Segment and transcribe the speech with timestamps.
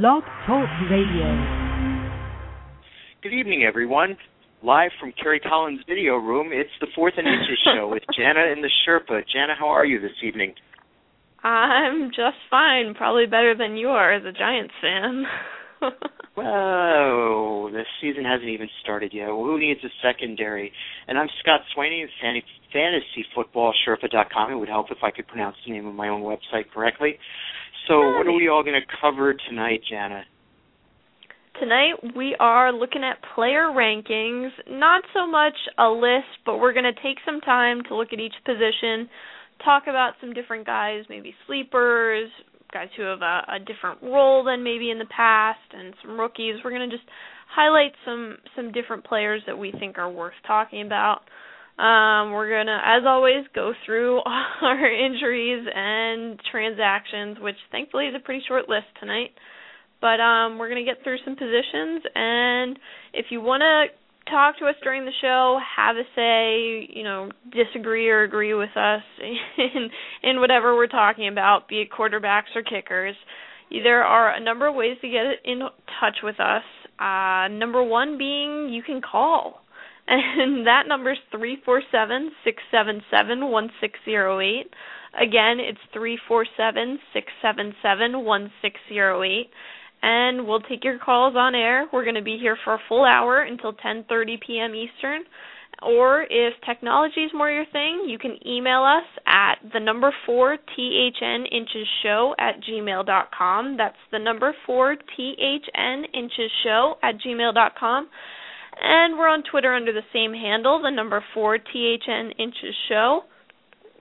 [0.00, 1.28] Blog Talk Radio.
[3.22, 4.16] Good evening, everyone.
[4.62, 8.64] Live from Kerry Collins' video room, it's the Fourth and Inches show with Jana and
[8.64, 9.20] the Sherpa.
[9.30, 10.54] Jana, how are you this evening?
[11.44, 12.94] I'm just fine.
[12.94, 15.24] Probably better than you are as a Giants fan.
[16.36, 19.26] Whoa, the season hasn't even started yet.
[19.26, 20.72] Who needs a secondary?
[21.06, 22.08] And I'm Scott Swaney of
[22.74, 24.52] fantasyfootballsherpa.com.
[24.52, 27.18] It would help if I could pronounce the name of my own website correctly.
[27.88, 30.24] So, what are we all going to cover tonight, Jana?
[31.58, 34.50] Tonight we are looking at player rankings.
[34.68, 38.20] Not so much a list, but we're going to take some time to look at
[38.20, 39.08] each position,
[39.64, 42.30] talk about some different guys, maybe sleepers,
[42.72, 46.56] guys who have a, a different role than maybe in the past, and some rookies.
[46.64, 47.08] We're going to just
[47.54, 51.20] highlight some some different players that we think are worth talking about.
[51.82, 54.20] Um, we're gonna, as always, go through
[54.62, 59.30] our injuries and transactions, which thankfully is a pretty short list tonight.
[60.00, 62.78] But um, we're gonna get through some positions, and
[63.12, 67.30] if you want to talk to us during the show, have a say, you know,
[67.50, 69.02] disagree or agree with us
[69.58, 69.90] in
[70.22, 73.16] in whatever we're talking about, be it quarterbacks or kickers.
[73.70, 75.62] There are a number of ways to get in
[75.98, 76.62] touch with us.
[77.00, 79.61] Uh, number one being you can call
[80.06, 84.70] and that number is three four seven six seven seven one six zero eight.
[85.20, 89.50] Again, it's three four seven six seven seven one six zero eight,
[90.02, 91.86] and we'll take your calls on air.
[91.92, 94.74] We're going to be here for a full hour until 10:30 p.m.
[94.74, 95.22] Eastern.
[95.82, 100.56] Or if technology is more your thing, you can email us at the number four
[100.56, 103.76] THN inches show at gmail dot com.
[103.76, 108.08] That's the number four THN inches show at gmail dot com
[108.82, 113.20] and we're on Twitter under the same handle, the number 4 THN Inches Show.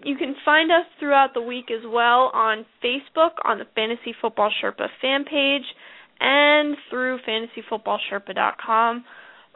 [0.03, 4.51] You can find us throughout the week as well on Facebook on the Fantasy Football
[4.61, 5.65] Sherpa fan page
[6.19, 9.05] and through fantasyfootballsherpa.com.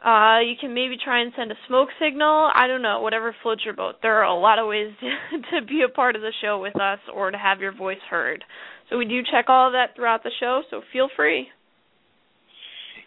[0.04, 2.50] Uh, you can maybe try and send a smoke signal.
[2.54, 3.96] I don't know, whatever floats your boat.
[4.02, 4.92] There are a lot of ways
[5.50, 8.44] to be a part of the show with us or to have your voice heard.
[8.88, 11.48] So we do check all of that throughout the show, so feel free.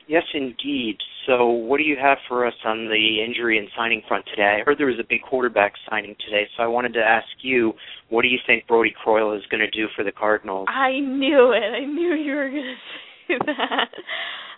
[0.10, 0.98] Yes, indeed.
[1.28, 4.58] So, what do you have for us on the injury and signing front today?
[4.60, 7.74] I heard there was a big quarterback signing today, so I wanted to ask you,
[8.10, 10.68] what do you think Brody Croyle is going to do for the Cardinals?
[10.68, 11.62] I knew it.
[11.62, 12.64] I knew you were going
[13.28, 13.90] to say that.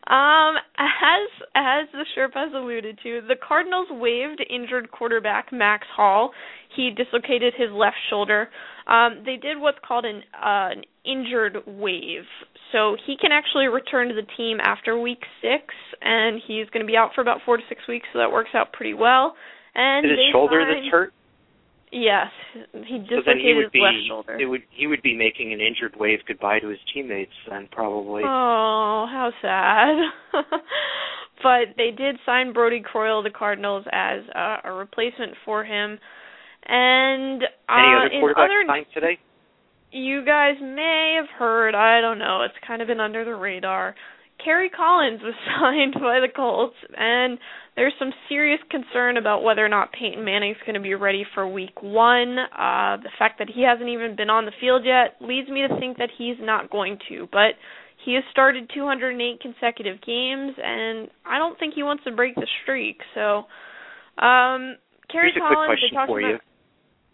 [0.07, 6.31] Um, as as the Sherpa has alluded to, the Cardinals waived injured quarterback Max Hall.
[6.75, 8.49] He dislocated his left shoulder.
[8.87, 12.25] Um, they did what's called an uh, an injured waive,
[12.71, 16.89] so he can actually return to the team after week six, and he's going to
[16.89, 18.07] be out for about four to six weeks.
[18.11, 19.35] So that works out pretty well.
[19.75, 21.13] And is his shoulder signed, that's hurt?
[21.91, 24.39] Yes, he dislocated so then he would his be, left shoulder.
[24.39, 28.23] It would he would be making an injured wave goodbye to his teammates then probably.
[28.23, 30.41] Oh, how sad.
[31.43, 35.99] but they did sign Brody Croyle, the Cardinals, as uh, a replacement for him.
[36.65, 39.19] And uh, Any other quarterbacks other, signed today?
[39.91, 43.95] you guys may have heard, I don't know, it's kind of been under the radar.
[44.43, 47.37] Kerry Collins was signed by the Colts, and
[47.81, 51.47] there's some serious concern about whether or not Peyton Manning's going to be ready for
[51.47, 52.37] week one.
[52.37, 55.79] Uh, the fact that he hasn't even been on the field yet leads me to
[55.79, 57.57] think that he's not going to, but
[58.05, 62.45] he has started 208 consecutive games, and I don't think he wants to break the
[62.61, 62.97] streak.
[63.15, 63.49] So,
[64.21, 64.77] um,
[65.09, 66.41] Kerry Here's a Collins, quick question they talked for about,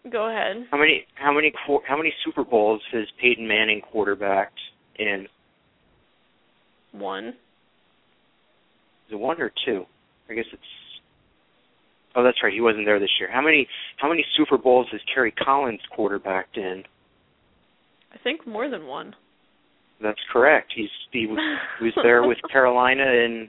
[0.04, 0.10] you.
[0.12, 0.68] Go ahead.
[0.70, 1.50] How many how many
[1.88, 4.60] how many Super Bowls has Peyton Manning quarterbacked
[4.98, 5.28] in?
[6.92, 7.28] One.
[7.28, 9.86] Is it one or two?
[10.30, 10.62] I guess it's.
[12.14, 12.52] Oh, that's right.
[12.52, 13.30] He wasn't there this year.
[13.30, 16.84] How many how many Super Bowls has Kerry Collins quarterbacked in?
[18.12, 19.14] I think more than one.
[20.02, 20.72] That's correct.
[20.74, 21.38] He's he was,
[21.78, 23.48] he was there with Carolina and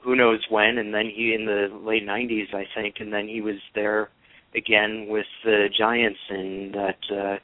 [0.00, 3.40] who knows when, and then he in the late '90s, I think, and then he
[3.40, 4.08] was there
[4.54, 7.36] again with the Giants in that uh,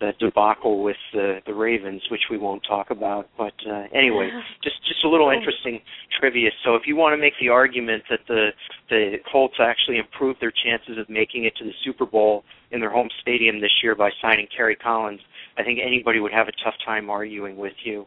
[0.00, 3.28] that debacle with the the Ravens, which we won't talk about.
[3.36, 4.30] But uh, anyway,
[4.62, 5.80] just just a little interesting
[6.18, 6.50] trivia.
[6.64, 8.50] So if you want to make the argument that the
[8.90, 12.90] the Colts actually improved their chances of making it to the Super Bowl in their
[12.90, 15.20] home stadium this year by signing Kerry Collins,
[15.56, 18.06] I think anybody would have a tough time arguing with you.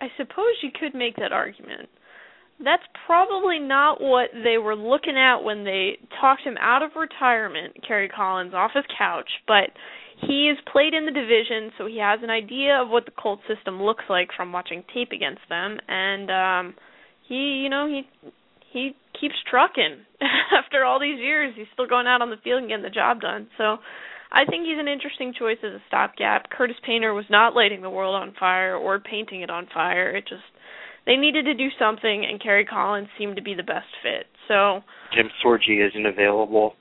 [0.00, 1.88] I suppose you could make that argument.
[2.62, 7.76] That's probably not what they were looking at when they talked him out of retirement,
[7.86, 9.70] Kerry Collins, off his couch, but
[10.26, 13.42] he has played in the division, so he has an idea of what the Colts
[13.46, 16.74] system looks like from watching tape against them, and um
[17.28, 18.02] he, you know, he
[18.72, 20.04] he keeps trucking
[20.56, 21.54] after all these years.
[21.56, 23.48] He's still going out on the field and getting the job done.
[23.58, 23.78] So
[24.32, 26.50] I think he's an interesting choice as a stopgap.
[26.50, 30.16] Curtis Painter was not lighting the world on fire or painting it on fire.
[30.16, 30.42] It just
[31.06, 34.26] they needed to do something, and Kerry Collins seemed to be the best fit.
[34.46, 34.82] So
[35.14, 36.74] Jim Sorgi isn't available.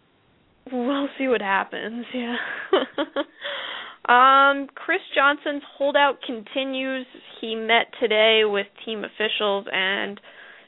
[0.72, 2.06] We'll see what happens.
[2.14, 2.36] Yeah.
[4.10, 7.06] um, Chris Johnson's holdout continues.
[7.40, 10.20] He met today with team officials, and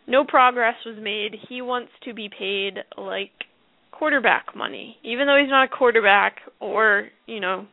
[0.08, 1.36] no progress was made.
[1.50, 3.32] He wants to be paid like
[3.92, 7.68] quarterback money, even though he's not a quarterback or you know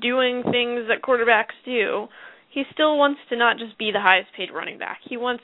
[0.00, 2.06] doing things that quarterbacks do
[2.50, 4.98] he still wants to not just be the highest paid running back.
[5.08, 5.42] He wants,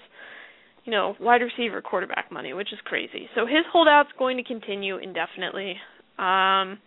[0.84, 3.28] you know, wide receiver quarterback money, which is crazy.
[3.34, 5.76] So his holdout's going to continue indefinitely.
[6.18, 6.78] Um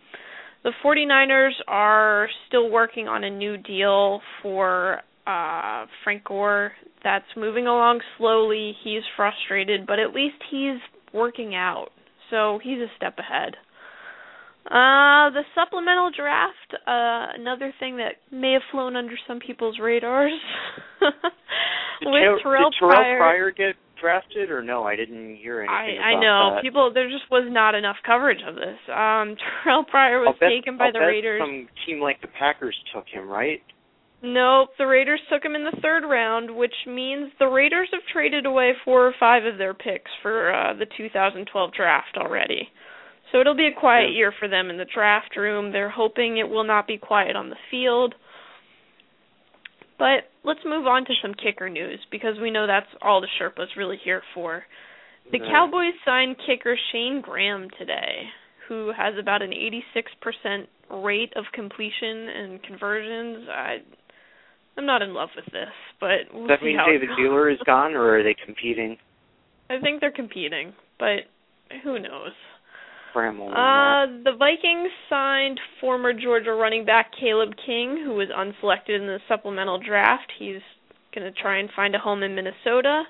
[0.64, 6.72] the 49ers are still working on a new deal for uh Frank Gore
[7.04, 8.74] that's moving along slowly.
[8.82, 10.78] He's frustrated, but at least he's
[11.12, 11.88] working out.
[12.30, 13.54] So he's a step ahead.
[14.68, 20.32] Uh, the supplemental draft, uh, another thing that may have flown under some people's radars.
[22.02, 24.84] With Terrell, did Terrell Pryor, Pryor get drafted or no?
[24.84, 26.62] I didn't hear anything I I know that.
[26.62, 26.92] people.
[26.92, 28.76] There just was not enough coverage of this.
[28.92, 31.40] Um, Terrell Pryor was bet, taken by I'll the Raiders.
[31.40, 33.62] Some team like the Packers took him, right?
[34.20, 38.46] Nope, the Raiders took him in the third round, which means the Raiders have traded
[38.46, 42.68] away four or five of their picks for uh, the 2012 draft already.
[43.30, 45.72] So it'll be a quiet year for them in the draft room.
[45.72, 48.14] They're hoping it will not be quiet on the field.
[49.98, 53.76] But let's move on to some kicker news because we know that's all the Sherpa's
[53.76, 54.64] really here for.
[55.30, 55.50] The Yeah.
[55.50, 58.30] Cowboys signed kicker Shane Graham today,
[58.66, 63.48] who has about an 86% rate of completion and conversions.
[63.48, 63.82] I
[64.78, 67.08] I'm not in love with this, but we'll Does that mean David.
[67.18, 68.96] Buehler is gone, or are they competing?
[69.68, 71.26] I think they're competing, but
[71.82, 72.30] who knows?
[73.52, 79.18] Uh, the Vikings signed former Georgia running back Caleb King, who was unselected in the
[79.28, 80.30] supplemental draft.
[80.38, 80.60] He's
[81.14, 83.04] going to try and find a home in Minnesota.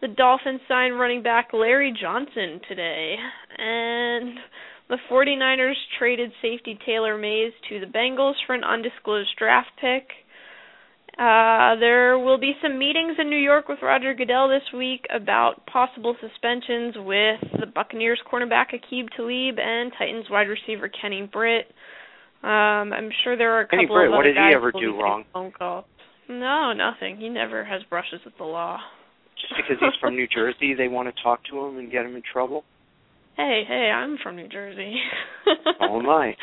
[0.00, 3.16] The Dolphins signed running back Larry Johnson today.
[3.56, 4.38] And
[4.88, 10.08] the 49ers traded safety Taylor Mays to the Bengals for an undisclosed draft pick.
[11.18, 15.64] Uh, there will be some meetings in New York with Roger Goodell this week about
[15.66, 21.68] possible suspensions with the Buccaneers cornerback Aqib Talib and Titans wide receiver Kenny Britt.
[22.42, 24.72] Um, I'm sure there are a couple Kenny Britt, of what other did he ever
[24.72, 25.24] do wrong?
[25.32, 25.86] Phone calls.
[26.28, 27.16] No, nothing.
[27.16, 28.78] He never has brushes with the law.
[29.40, 32.14] Just because he's from New Jersey, they want to talk to him and get him
[32.14, 32.64] in trouble.
[33.36, 34.94] Hey, hey, I'm from New Jersey.
[35.82, 36.34] Oh my.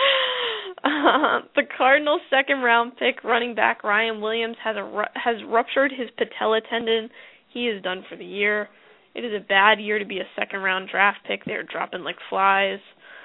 [1.55, 6.09] The Cardinals' second round pick running back Ryan Williams has a ru- has ruptured his
[6.17, 7.09] patella tendon.
[7.53, 8.69] He is done for the year.
[9.15, 11.45] It is a bad year to be a second round draft pick.
[11.45, 12.79] They're dropping like flies.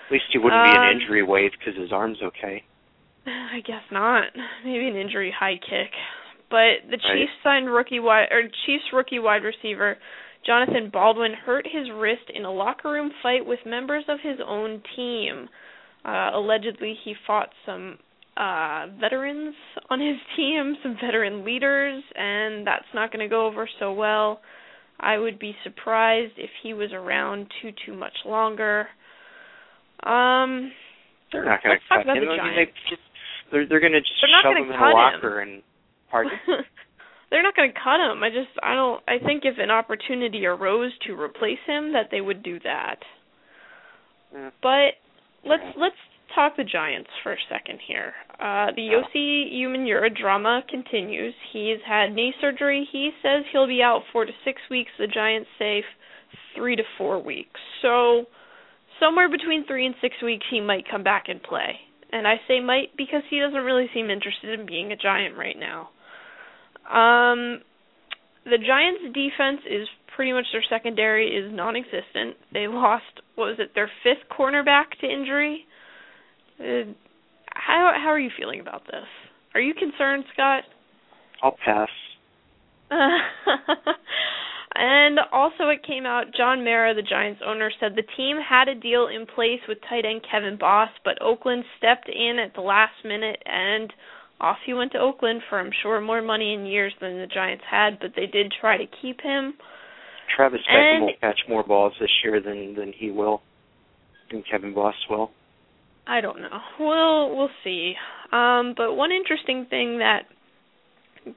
[0.07, 2.63] At least he wouldn't be Um, an injury wave because his arm's okay.
[3.27, 4.25] I guess not.
[4.65, 5.93] Maybe an injury high kick.
[6.51, 7.15] But the Right.
[7.15, 9.97] Chiefs signed rookie wide or Chiefs rookie wide receiver
[10.47, 14.83] Jonathan Baldwin hurt his wrist in a locker room fight with members of his own
[14.97, 15.49] team.
[16.05, 17.99] Uh, allegedly, he fought some
[18.37, 19.55] uh, veterans
[19.91, 24.41] on his team, some veteran leaders, and that's not going to go over so well.
[25.01, 28.89] I would be surprised if he was around too too much longer.
[30.03, 30.73] Um,
[31.33, 32.07] They're not going to cut him.
[32.07, 33.03] the I mean, they just,
[33.53, 34.93] they're they're going to just They're shove him in a him.
[34.95, 35.63] locker and
[36.11, 36.33] pardon.
[37.31, 38.23] They're not going to cut him.
[38.23, 42.21] I just I don't I think if an opportunity arose to replace him that they
[42.21, 42.97] would do that.
[44.33, 44.51] Yeah.
[44.63, 44.99] But
[45.49, 45.97] let's let's
[46.35, 48.13] talk the Giants for a second here.
[48.39, 49.01] Uh the.
[49.01, 51.35] Osi Umenyiora drama continues.
[51.53, 52.87] He's had knee surgery.
[52.93, 54.91] He says he'll be out 4 to 6 weeks.
[54.99, 55.83] The Giants say
[56.57, 57.61] 3 to 4 weeks.
[57.83, 58.27] So
[59.01, 61.77] somewhere between 3 and 6 weeks he might come back and play.
[62.13, 65.57] And I say might because he doesn't really seem interested in being a Giant right
[65.59, 65.91] now.
[66.89, 67.61] Um,
[68.45, 72.35] the Giants' defense is pretty much their secondary is non-existent.
[72.53, 73.05] They lost
[73.37, 75.65] what was it their fifth cornerback to injury.
[76.59, 76.91] Uh,
[77.55, 79.07] how how are you feeling about this?
[79.55, 80.65] Are you concerned, Scott?
[81.41, 81.89] I'll pass.
[84.75, 86.35] and also, it came out.
[86.37, 90.05] John Mara, the Giants owner, said the team had a deal in place with tight
[90.05, 93.93] end Kevin Boss, but Oakland stepped in at the last minute and
[94.41, 97.63] off he went to Oakland for I'm sure more money in years than the Giants
[97.71, 99.55] had, but they did try to keep him.
[100.35, 103.43] Travis Beckum will catch more balls this year than than he will,
[104.31, 105.31] than Kevin Boss will.
[106.07, 106.59] I don't know.
[106.79, 107.95] We'll we'll see.
[108.33, 110.23] Um, but one interesting thing that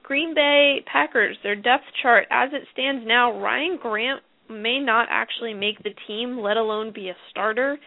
[0.03, 5.53] Green Bay Packers, their depth chart as it stands now, Ryan Grant may not actually
[5.53, 7.77] make the team, let alone be a starter.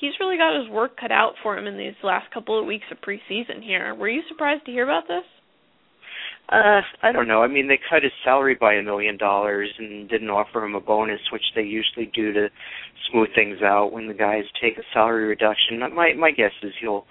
[0.00, 2.86] he's really got his work cut out for him in these last couple of weeks
[2.90, 3.94] of preseason here.
[3.94, 5.24] Were you surprised to hear about this?
[6.48, 7.42] Uh, I don't know.
[7.42, 10.80] I mean, they cut his salary by a million dollars and didn't offer him a
[10.80, 12.48] bonus, which they usually do to
[13.10, 15.78] smooth things out when the guys take a salary reduction.
[15.94, 17.06] My my guess is he'll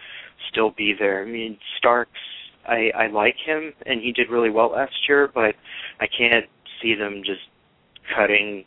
[0.52, 1.22] still be there.
[1.24, 2.12] I mean, Starks,
[2.68, 5.56] I I like him and he did really well last year, but
[6.00, 6.46] I can't
[6.82, 7.42] see them just
[8.16, 8.66] cutting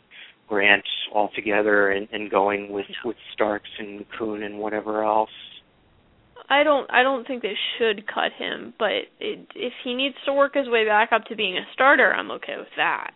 [0.49, 5.29] Grant altogether and, and going with with Starks and Kuhn and whatever else.
[6.49, 10.33] I don't I don't think they should cut him, but it, if he needs to
[10.33, 13.11] work his way back up to being a starter, I'm okay with that.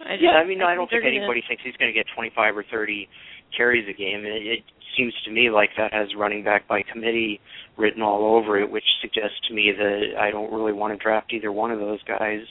[0.00, 1.48] I just, yeah, I mean, I, I don't think anybody gonna...
[1.48, 3.08] thinks he's going to get 25 or 30
[3.56, 4.24] carries a game.
[4.24, 4.64] It, it
[4.96, 7.40] seems to me like that has running back by committee
[7.76, 11.32] written all over it, which suggests to me that I don't really want to draft
[11.32, 12.42] either one of those guys,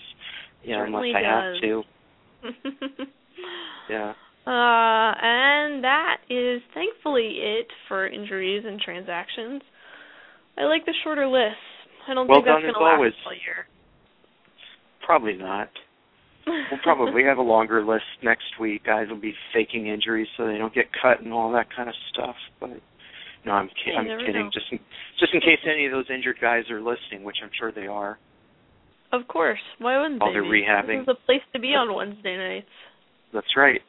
[0.63, 1.53] you know, unless I does.
[1.53, 1.83] have to.
[3.89, 4.13] yeah.
[4.45, 9.61] Uh, and that is thankfully it for injuries and transactions.
[10.57, 11.55] I like the shorter list.
[12.09, 13.13] I don't well think that's going to last always.
[13.25, 13.67] all year.
[15.05, 15.69] Probably not.
[16.47, 18.85] we'll probably have a longer list next week.
[18.85, 21.95] Guys will be faking injuries so they don't get cut and all that kind of
[22.13, 22.35] stuff.
[22.59, 22.71] But
[23.45, 24.45] no, I'm ki- I'm kidding.
[24.45, 24.49] Know.
[24.53, 24.79] Just in,
[25.19, 28.17] just in case any of those injured guys are listening, which I'm sure they are.
[29.13, 29.59] Of course.
[29.79, 30.39] Why wouldn't While they?
[30.39, 30.63] they're be?
[30.67, 31.05] rehabbing.
[31.05, 32.67] This is the place to be on Wednesday nights.
[33.33, 33.81] That's right.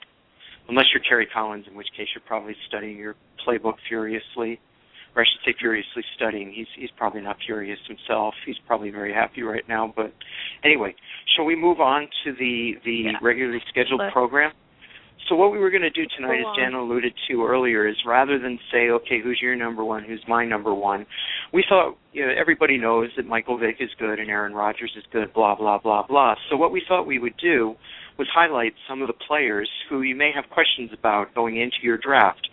[0.69, 3.15] Unless you're Kerry Collins, in which case you're probably studying your
[3.47, 4.61] playbook furiously
[5.19, 6.53] or I should say furiously studying.
[6.53, 8.35] He's he's probably not furious himself.
[8.47, 9.93] He's probably very happy right now.
[9.95, 10.13] But
[10.65, 10.95] anyway,
[11.35, 13.13] shall we move on to the the yeah.
[13.21, 14.13] regularly scheduled Let's.
[14.13, 14.53] program?
[15.29, 18.39] So what we were going to do tonight, as Jan alluded to earlier, is rather
[18.39, 21.05] than say, okay, who's your number one, who's my number one,
[21.53, 25.05] we thought you know everybody knows that Michael Vick is good and Aaron Rodgers is
[25.13, 26.37] good, blah blah blah blah.
[26.49, 27.75] So what we thought we would do
[28.19, 31.99] was highlight some of the players who you may have questions about going into your
[31.99, 32.49] draft.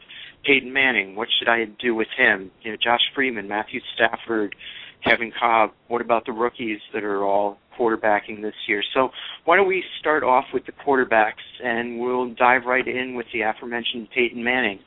[0.45, 2.51] Peyton Manning, what should I do with him?
[2.61, 4.55] You know, Josh Freeman, Matthew Stafford,
[5.03, 5.71] Kevin Kolb.
[5.87, 8.83] What about the rookies that are all quarterbacking this year?
[8.93, 9.09] So
[9.45, 11.33] why don't we start off with the quarterbacks
[11.63, 14.79] and we'll dive right in with the aforementioned Peyton Manning.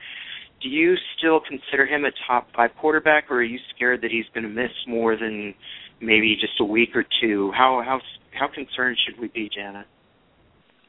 [0.62, 4.24] Do you still consider him a top five quarterback, or are you scared that he's
[4.34, 5.54] going to miss more than
[6.00, 7.52] maybe just a week or two?
[7.52, 8.00] How how
[8.32, 9.86] how concerned should we be, Janet?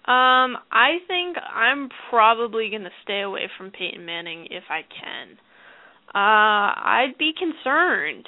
[0.05, 5.37] Um, I think I'm probably going to stay away from Peyton Manning if I can.
[6.15, 8.27] Uh, I'd be concerned.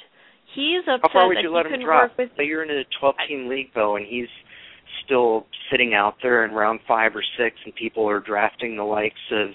[0.54, 2.10] He's upset How far would that you he let him drop?
[2.16, 2.46] work with.
[2.46, 4.28] You're in a 12-team league though, and he's
[5.04, 9.14] still sitting out there in round five or six, and people are drafting the likes
[9.32, 9.48] of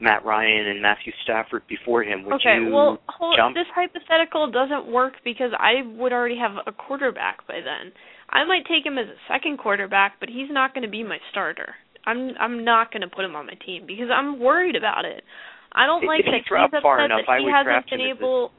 [0.00, 2.24] Matt Ryan and Matthew Stafford before him.
[2.24, 3.54] Would okay, you well, hold, jump?
[3.54, 7.92] this hypothetical doesn't work because I would already have a quarterback by then.
[8.28, 11.18] I might take him as a second quarterback, but he's not going to be my
[11.30, 11.74] starter.
[12.04, 15.24] I'm I'm not going to put him on my team because I'm worried about it.
[15.72, 17.90] I don't If like he that dropped he's far enough, I he would hasn't draft
[17.90, 18.52] been him able.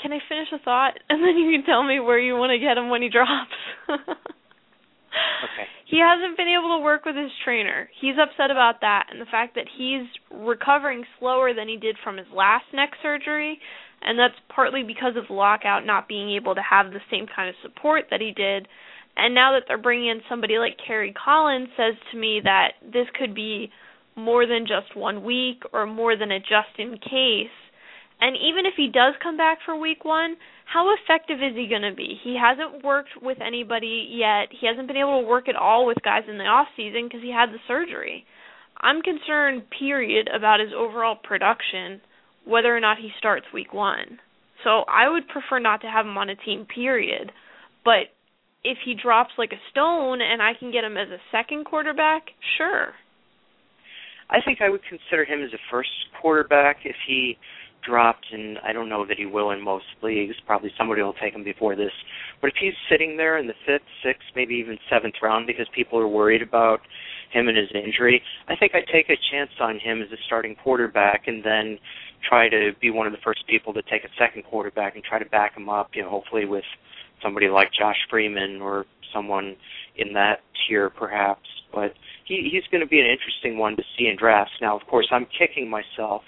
[0.00, 2.58] Can I finish a thought and then you can tell me where you want to
[2.58, 3.54] get him when he drops?
[5.08, 5.66] Okay.
[5.86, 7.88] He hasn't been able to work with his trainer.
[8.00, 12.16] He's upset about that and the fact that he's recovering slower than he did from
[12.16, 13.58] his last neck surgery,
[14.02, 17.54] and that's partly because of lockout not being able to have the same kind of
[17.62, 18.68] support that he did.
[19.16, 23.06] And now that they're bringing in somebody like Kerry Collins says to me that this
[23.18, 23.70] could be
[24.14, 27.54] more than just one week or more than a just in case.
[28.20, 30.36] And even if he does come back for week 1,
[30.72, 32.20] how effective is he going to be?
[32.22, 34.48] He hasn't worked with anybody yet.
[34.50, 37.22] He hasn't been able to work at all with guys in the off season because
[37.22, 38.26] he had the surgery.
[38.80, 42.02] I'm concerned, period, about his overall production,
[42.44, 44.18] whether or not he starts week one.
[44.62, 47.32] So I would prefer not to have him on a team, period.
[47.82, 48.12] But
[48.62, 52.24] if he drops like a stone and I can get him as a second quarterback,
[52.58, 52.92] sure.
[54.28, 55.88] I think I would consider him as a first
[56.20, 57.38] quarterback if he
[57.82, 60.34] dropped, and I don't know that he will in most leagues.
[60.46, 61.92] Probably somebody will take him before this.
[62.40, 65.98] But if he's sitting there in the fifth, sixth, maybe even seventh round because people
[65.98, 66.80] are worried about
[67.32, 70.56] him and his injury, I think I'd take a chance on him as a starting
[70.56, 71.78] quarterback and then
[72.28, 75.18] try to be one of the first people to take a second quarterback and try
[75.18, 76.64] to back him up, you know, hopefully with
[77.22, 79.56] somebody like Josh Freeman or someone
[79.96, 81.46] in that tier perhaps.
[81.72, 81.92] But
[82.24, 84.54] he he's going to be an interesting one to see in drafts.
[84.60, 86.22] Now, of course, I'm kicking myself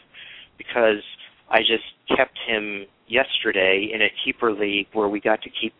[0.58, 1.02] because
[1.50, 1.84] I just
[2.16, 5.74] kept him yesterday in a keeper league where we got to keep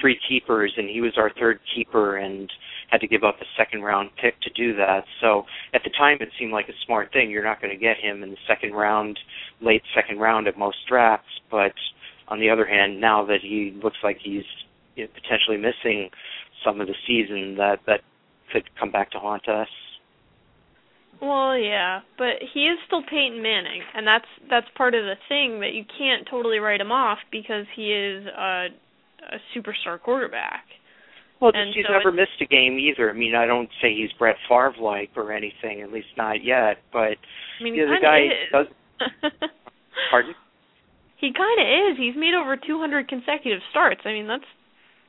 [0.00, 2.50] three keepers and he was our third keeper and
[2.90, 5.04] had to give up a second round pick to do that.
[5.20, 7.30] So at the time it seemed like a smart thing.
[7.30, 9.18] You're not going to get him in the second round,
[9.60, 11.72] late second round at most drafts, but
[12.28, 14.44] on the other hand, now that he looks like he's
[14.96, 16.10] you know, potentially missing
[16.64, 18.00] some of the season, that that
[18.52, 19.68] could come back to haunt us.
[21.22, 25.60] Well, yeah, but he is still Peyton Manning, and that's that's part of the thing
[25.60, 28.66] that you can't totally write him off because he is a,
[29.30, 30.64] a superstar quarterback.
[31.40, 33.08] Well, and he's so never missed a game either.
[33.08, 36.78] I mean, I don't say he's Brett Favre like or anything, at least not yet.
[36.92, 37.18] But
[37.60, 38.50] I mean, yeah, he the guy is.
[38.50, 39.30] does.
[40.10, 40.34] Pardon?
[41.22, 41.98] he kind of is.
[42.02, 44.02] He's made over 200 consecutive starts.
[44.04, 44.44] I mean, that's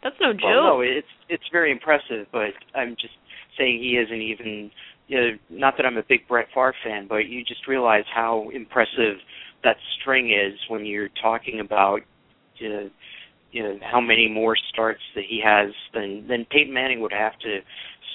[0.03, 0.45] that's no joke.
[0.45, 3.17] Well, no, it's it's very impressive, but I'm just
[3.57, 4.69] saying he isn't even.
[5.13, 8.49] You know, not that I'm a big Brett Favre fan, but you just realize how
[8.51, 9.17] impressive
[9.63, 11.99] that string is when you're talking about.
[12.55, 12.89] You know,
[13.51, 17.37] you know how many more starts that he has than than Peyton Manning would have
[17.41, 17.59] to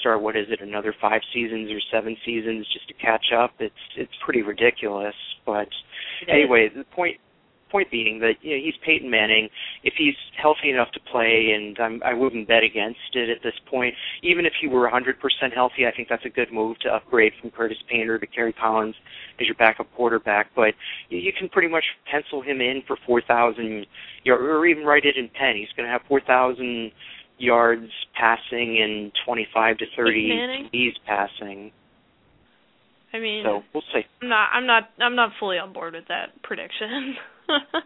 [0.00, 0.20] start.
[0.20, 0.60] What is it?
[0.60, 3.52] Another five seasons or seven seasons just to catch up.
[3.60, 5.14] It's it's pretty ridiculous.
[5.46, 5.68] But
[6.28, 7.18] anyway, the point
[7.70, 9.48] point being that you know, he's Peyton Manning.
[9.82, 13.54] If he's healthy enough to play, and I'm, I wouldn't bet against it at this
[13.70, 13.94] point.
[14.22, 15.14] Even if he were 100%
[15.54, 18.94] healthy, I think that's a good move to upgrade from Curtis Painter to Kerry Collins
[19.40, 20.50] as your backup quarterback.
[20.54, 20.74] But
[21.08, 23.86] you, you can pretty much pencil him in for 4,000,
[24.24, 25.56] you know, or even write it in pen.
[25.56, 26.92] He's going to have 4,000
[27.38, 30.70] yards passing and 25 to 30 Manning?
[30.72, 31.72] TDs passing.
[33.12, 34.02] I mean, So we'll see.
[34.20, 37.16] I'm not I'm not I'm not fully on board with that prediction.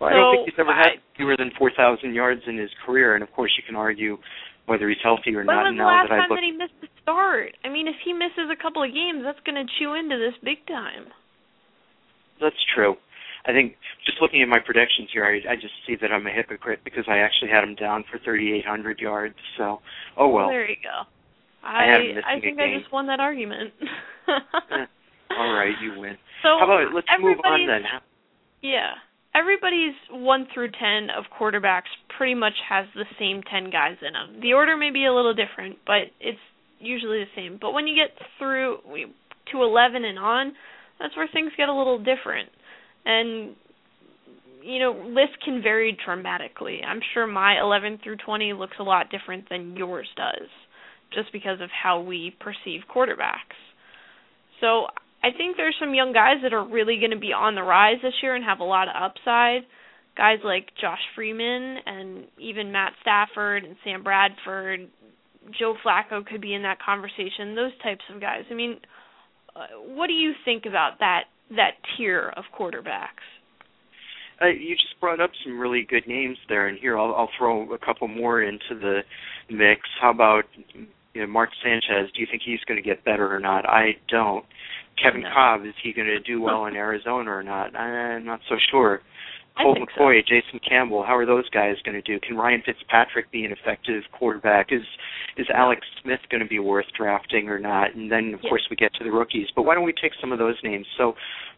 [0.00, 3.14] Well, I don't think he's ever I- had fewer than 4,000 yards in his career,
[3.14, 4.18] and of course you can argue
[4.66, 5.70] whether he's healthy or When not.
[5.70, 7.54] was the last that I time that he missed the start?
[7.64, 10.34] I mean, if he misses a couple of games, that's going to chew into this
[10.42, 11.06] big time.
[12.40, 12.96] that's true.
[13.46, 16.32] I think just looking at my predictions here, I, I just see that I'm a
[16.32, 19.36] hypocrite because I actually had him down for 3,800 yards.
[19.56, 19.80] So,
[20.16, 20.48] oh well.
[20.48, 21.04] there you go.
[21.62, 21.84] I
[22.26, 23.72] I I a think I just won that argument.
[24.28, 24.86] Eh,
[25.38, 26.16] All right, you win.
[26.42, 27.82] So How about let's move on then?
[28.64, 28.92] Yeah.
[29.34, 34.40] Everybody's 1 through 10 of quarterbacks pretty much has the same 10 guys in them.
[34.40, 36.38] The order may be a little different, but it's
[36.80, 37.58] usually the same.
[37.60, 38.78] But when you get through
[39.52, 40.52] to 11 and on,
[40.98, 42.48] that's where things get a little different.
[43.04, 43.54] And
[44.62, 46.80] you know, lists can vary dramatically.
[46.82, 50.48] I'm sure my 11 through 20 looks a lot different than yours does,
[51.12, 53.60] just because of how we perceive quarterbacks.
[54.62, 54.86] So
[55.24, 57.96] I think there's some young guys that are really going to be on the rise
[58.02, 59.62] this year and have a lot of upside.
[60.18, 64.80] Guys like Josh Freeman and even Matt Stafford and Sam Bradford,
[65.58, 67.54] Joe Flacco could be in that conversation.
[67.54, 68.42] Those types of guys.
[68.50, 68.76] I mean,
[69.56, 71.22] uh, what do you think about that
[71.56, 73.24] that tier of quarterbacks?
[74.42, 77.72] Uh, you just brought up some really good names there, and here I'll, I'll throw
[77.72, 79.00] a couple more into the
[79.48, 79.80] mix.
[80.00, 80.44] How about
[81.14, 82.10] you know, Mark Sanchez?
[82.14, 83.66] Do you think he's going to get better or not?
[83.68, 84.44] I don't.
[85.02, 85.30] Kevin No.
[85.34, 87.74] Kolb, is he going to do well in Arizona or not?
[87.74, 89.00] I'm not so sure.
[89.56, 90.02] Colt think so.
[90.02, 92.18] McCoy, Jason Campbell, how are those guys going to do?
[92.20, 94.72] Can Ryan Fitzpatrick be an effective quarterback?
[94.72, 94.82] Is
[95.36, 97.94] is Alex Smith going to be worth drafting or not?
[97.94, 98.48] And then of Yeah.
[98.50, 99.48] course we get to the rookies.
[99.54, 100.86] But why don't we take some of those names?
[100.96, 101.14] So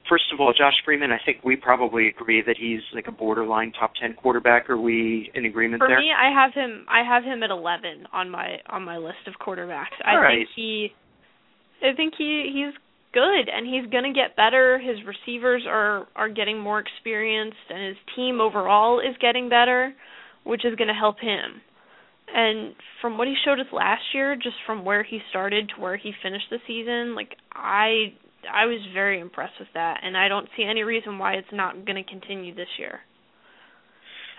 [0.09, 3.73] first of all, Josh Freeman, I think we probably agree that he's like a borderline
[3.73, 4.69] top ten quarterback.
[4.69, 5.97] Are we in agreement For there?
[5.97, 6.85] For me, I have him.
[6.89, 9.97] I have him at 11 on my on my list of quarterbacks.
[10.05, 10.93] I All think he,
[11.83, 12.75] I think he he's
[13.17, 14.79] good and he's gonna get better.
[14.79, 19.95] His receivers are are getting more experienced and his team overall is getting better,
[20.45, 21.63] which is gonna help him.
[22.29, 25.97] And from what he showed us last year, just from where he started to where
[25.97, 28.13] he finished the season, like I
[28.53, 31.85] I was very impressed with that, and I don't see any reason why it's not
[31.85, 33.01] going to continue this year.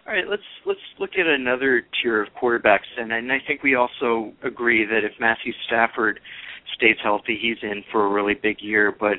[0.05, 3.75] All right, let's let's look at another tier of quarterbacks, and, and I think we
[3.75, 6.19] also agree that if Matthew Stafford
[6.75, 8.95] stays healthy, he's in for a really big year.
[8.97, 9.17] But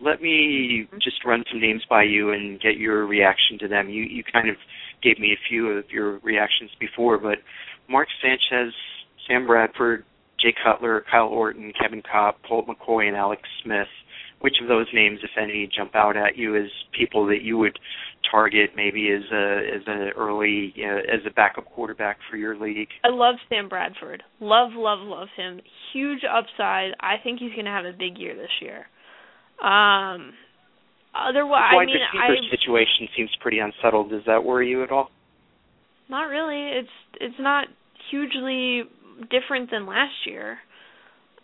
[0.00, 0.98] let me mm-hmm.
[1.02, 3.88] just run some names by you and get your reaction to them.
[3.88, 4.56] You you kind of
[5.02, 7.38] gave me a few of your reactions before, but
[7.88, 8.72] Mark Sanchez,
[9.26, 10.04] Sam Bradford,
[10.40, 13.88] Jay Cutler, Kyle Orton, Kevin Kolb, Colt McCoy, and Alex Smith.
[14.40, 17.78] Which of those names, if any, jump out at you as people that you would
[18.30, 22.88] target maybe as a as an early uh, as a backup quarterback for your league?
[23.04, 24.22] I love Sam Bradford.
[24.40, 25.60] Love, love, love him.
[25.92, 26.92] Huge upside.
[27.00, 28.86] I think he's going to have a big year this year.
[29.60, 30.32] Um,
[31.14, 34.10] otherwise, the I wide mean, receiver I situation seems pretty unsettled.
[34.10, 35.10] Does that worry you at all?
[36.10, 36.78] not really.
[36.78, 36.88] It's
[37.20, 37.68] it's not
[38.10, 38.82] hugely
[39.30, 40.58] different than last year.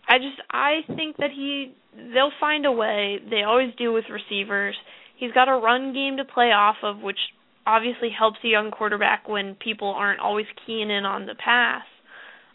[0.09, 1.75] I just I think that he
[2.15, 3.19] they'll find a way.
[3.29, 4.77] They always do with receivers.
[5.17, 7.19] He's got a run game to play off of, which
[7.67, 11.83] obviously helps a young quarterback when people aren't always keying in on the pass.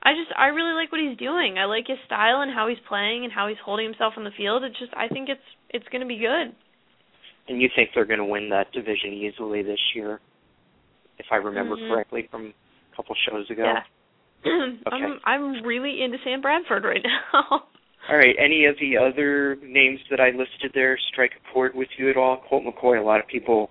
[0.03, 1.57] I just I really like what he's doing.
[1.59, 4.31] I like his style and how he's playing and how he's holding himself on the
[4.35, 4.63] field.
[4.63, 6.55] It's just I think it's it's going to be good.
[7.47, 10.19] And you think they're going to win that division easily this year,
[11.17, 11.89] if I remember Mhm.
[11.89, 12.53] correctly from
[12.93, 13.63] a couple shows ago?
[13.63, 13.83] Yeah.
[14.91, 17.63] I'm I'm really into Sam Bradford right now.
[18.09, 18.35] All right.
[18.39, 22.17] Any of the other names that I listed there strike a chord with you at
[22.17, 22.41] all?
[22.49, 22.99] Colt McCoy.
[22.99, 23.69] A lot of people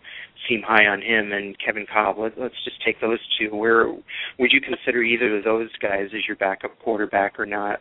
[0.49, 2.19] seem high on him, and Kevin Kolb.
[2.19, 3.55] Let, let's just take those two.
[3.55, 7.81] Where would you consider either of those guys as your backup quarterback or not?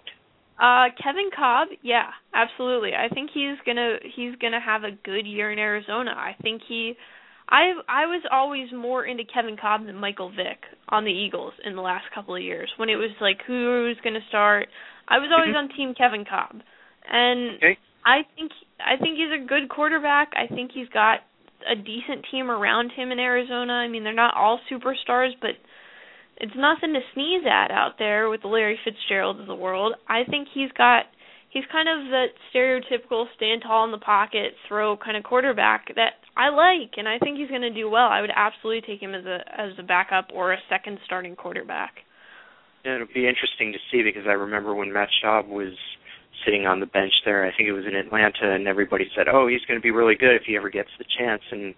[0.59, 2.91] Uh, Kevin Kolb, yeah, absolutely.
[2.93, 6.11] I think he's gonna he's gonna have a good year in Arizona.
[6.11, 6.95] I think he,
[7.47, 10.59] I I was always more into Kevin Kolb than Michael Vick
[10.89, 14.19] on the Eagles in the last couple of years when it was like who's gonna
[14.27, 14.67] start.
[15.09, 15.71] I was always mm-hmm.
[15.71, 16.61] on Team Kevin Kolb,
[17.09, 17.77] and okay.
[18.05, 20.31] I think I think he's a good quarterback.
[20.35, 21.19] I think he's got
[21.69, 23.73] a decent team around him in Arizona.
[23.73, 25.51] I mean, they're not all superstars, but
[26.37, 29.93] it's nothing to sneeze at out there with the Larry Fitzgerald of the world.
[30.07, 31.05] I think he's got
[31.49, 36.13] he's kind of the stereotypical stand tall in the pocket, throw kind of quarterback that
[36.37, 38.07] I like and I think he's going to do well.
[38.07, 41.95] I would absolutely take him as a as a backup or a second starting quarterback.
[42.83, 45.73] It'll be interesting to see because I remember when Matt Schaub was
[46.45, 47.45] sitting on the bench there.
[47.45, 50.15] I think it was in Atlanta, and everybody said, "Oh, he's going to be really
[50.15, 51.73] good if he ever gets the chance." And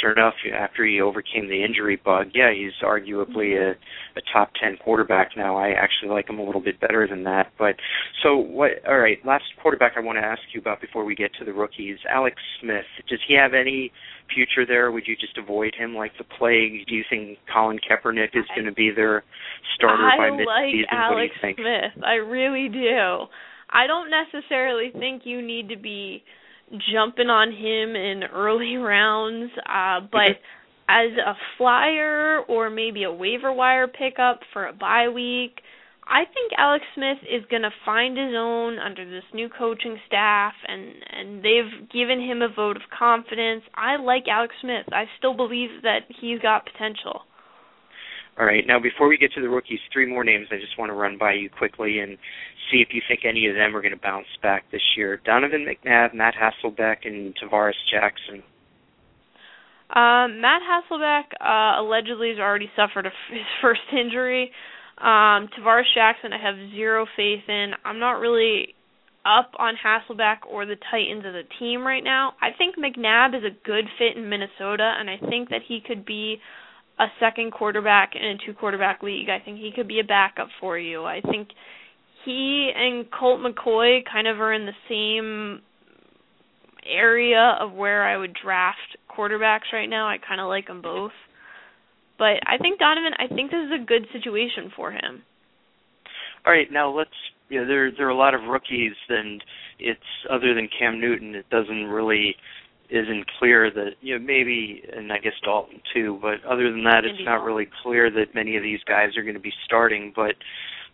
[0.00, 3.72] sure enough, after he overcame the injury bug, yeah, he's arguably a,
[4.18, 5.56] a top ten quarterback now.
[5.56, 7.52] I actually like him a little bit better than that.
[7.58, 7.76] But
[8.22, 8.72] so what?
[8.88, 11.52] All right, last quarterback I want to ask you about before we get to the
[11.52, 12.86] rookies, Alex Smith.
[13.08, 13.92] Does he have any
[14.32, 14.90] future there?
[14.90, 16.86] Would you just avoid him like the plague?
[16.88, 19.24] Do you think Colin Kaepernick is going to be their
[19.76, 20.46] starter I by midseason?
[20.46, 21.58] like Alex what do you think?
[21.58, 22.04] Smith.
[22.04, 23.26] I really do.
[23.74, 26.22] I don't necessarily think you need to be
[26.92, 30.38] jumping on him in early rounds, uh, but
[30.88, 35.60] as a flyer or maybe a waiver wire pickup for a bye week,
[36.06, 40.52] I think Alex Smith is going to find his own under this new coaching staff
[40.68, 43.62] and and they've given him a vote of confidence.
[43.74, 44.86] I like Alex Smith.
[44.92, 47.22] I still believe that he's got potential.
[48.38, 48.64] All right.
[48.66, 51.16] Now, before we get to the rookies, three more names I just want to run
[51.18, 52.18] by you quickly and
[52.70, 55.20] see if you think any of them are going to bounce back this year.
[55.24, 58.42] Donovan McNabb, Matt Hasselbeck, and Tarvaris Jackson.
[59.90, 64.50] Um, Matt Hasselbeck uh, allegedly has already suffered a, his first injury.
[64.98, 67.72] Um, Tarvaris Jackson, I have zero faith in.
[67.84, 68.74] I'm not really
[69.24, 72.32] up on Hasselbeck or the Titans as a team right now.
[72.42, 76.04] I think McNabb is a good fit in Minnesota, and I think that he could
[76.04, 76.38] be
[76.98, 79.28] a second quarterback in a two quarterback league.
[79.28, 81.04] I think he could be a backup for you.
[81.04, 81.48] I think
[82.24, 85.62] he and Colt McCoy kind of are in the same
[86.86, 88.78] area of where I would draft
[89.10, 90.06] quarterbacks right now.
[90.06, 91.12] I kind of like them both.
[92.18, 95.22] But I think Donovan, I think this is a good situation for him.
[96.46, 97.10] All right, now let's
[97.48, 99.42] you know there there are a lot of rookies and
[99.78, 102.36] it's other than Cam Newton it doesn't really
[102.94, 107.04] isn't clear that you know maybe and I guess Dalton too, but other than that,
[107.04, 110.12] it's not really clear that many of these guys are going to be starting.
[110.14, 110.34] But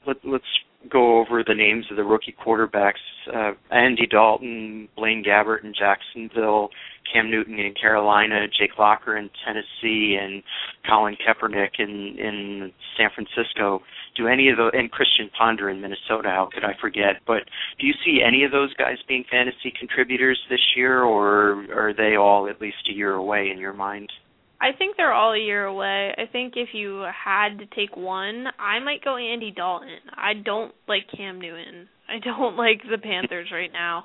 [0.07, 0.45] let, let's
[0.91, 2.95] go over the names of the rookie quarterbacks:
[3.35, 6.71] uh, Andy Dalton, Blaine Gabbert in Jacksonville,
[7.13, 10.43] Cam Newton in Carolina, Jake Locker in Tennessee, and
[10.89, 13.83] Colin Kaepernick in in San Francisco.
[14.17, 16.29] Do any of the and Christian Ponder in Minnesota?
[16.29, 17.21] How could I forget?
[17.27, 17.45] But
[17.79, 22.17] do you see any of those guys being fantasy contributors this year, or are they
[22.17, 24.11] all at least a year away in your mind?
[24.61, 26.15] I think they're all a year away.
[26.19, 29.89] I think if you had to take one, I might go Andy Dalton.
[30.15, 31.89] I don't like Cam Newton.
[32.09, 34.05] I don't like the Panthers right now.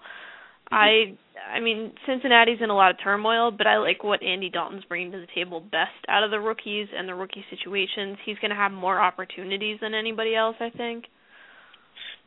[0.71, 1.15] I
[1.53, 5.11] I mean Cincinnati's in a lot of turmoil, but I like what Andy Dalton's bringing
[5.11, 8.17] to the table best out of the rookies and the rookie situations.
[8.25, 11.05] He's going to have more opportunities than anybody else, I think.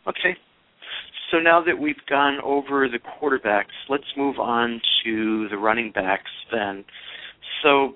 [0.06, 0.36] Okay.
[1.30, 6.30] So now that we've gone over the quarterbacks, let's move on to the running backs
[6.50, 6.84] then.
[7.62, 7.94] So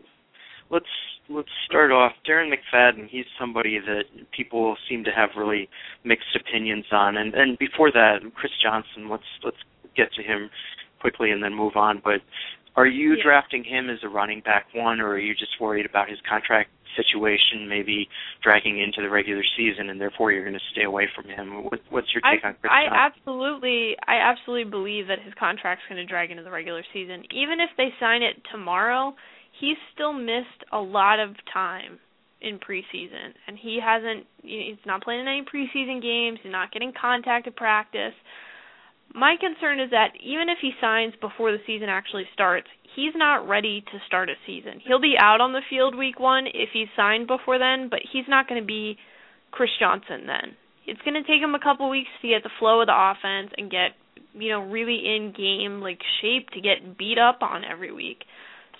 [0.70, 0.84] let's
[1.30, 2.12] let's start off.
[2.28, 4.04] Darren McFadden, he's somebody that
[4.36, 5.68] people seem to have really
[6.04, 9.08] mixed opinions on, and and before that, Chris Johnson.
[9.08, 9.56] Let's let's
[9.96, 10.50] get to him
[11.00, 12.00] quickly and then move on.
[12.02, 12.20] But
[12.76, 13.22] are you yeah.
[13.22, 16.70] drafting him as a running back one, or are you just worried about his contract
[16.96, 18.08] situation maybe
[18.42, 21.64] dragging into the regular season, and therefore you're going to stay away from him?
[21.64, 22.98] What, what's your take I, on Chris I Johnson?
[23.00, 27.24] absolutely, I absolutely believe that his contract's going to drag into the regular season.
[27.32, 29.14] Even if they sign it tomorrow,
[29.60, 31.98] he's still missed a lot of time
[32.42, 36.92] in preseason and he hasn't he's not playing in any preseason games he's not getting
[37.00, 38.14] contact at practice
[39.14, 43.48] my concern is that even if he signs before the season actually starts he's not
[43.48, 44.80] ready to start a season.
[44.86, 48.28] He'll be out on the field week 1 if he's signed before then but he's
[48.28, 48.96] not going to be
[49.50, 50.56] Chris Johnson then.
[50.86, 53.52] It's going to take him a couple weeks to get the flow of the offense
[53.56, 53.92] and get
[54.34, 58.24] you know really in game like shape to get beat up on every week.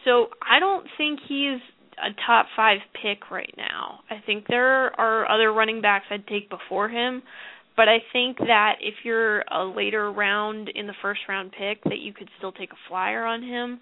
[0.05, 1.61] So I don't think he's
[1.99, 4.01] a top five pick right now.
[4.11, 7.23] I think there are other running backs I'd take before him,
[7.83, 11.99] but I think that if you're a later round in the first round pick, that
[11.99, 13.81] you could still take a flyer on him.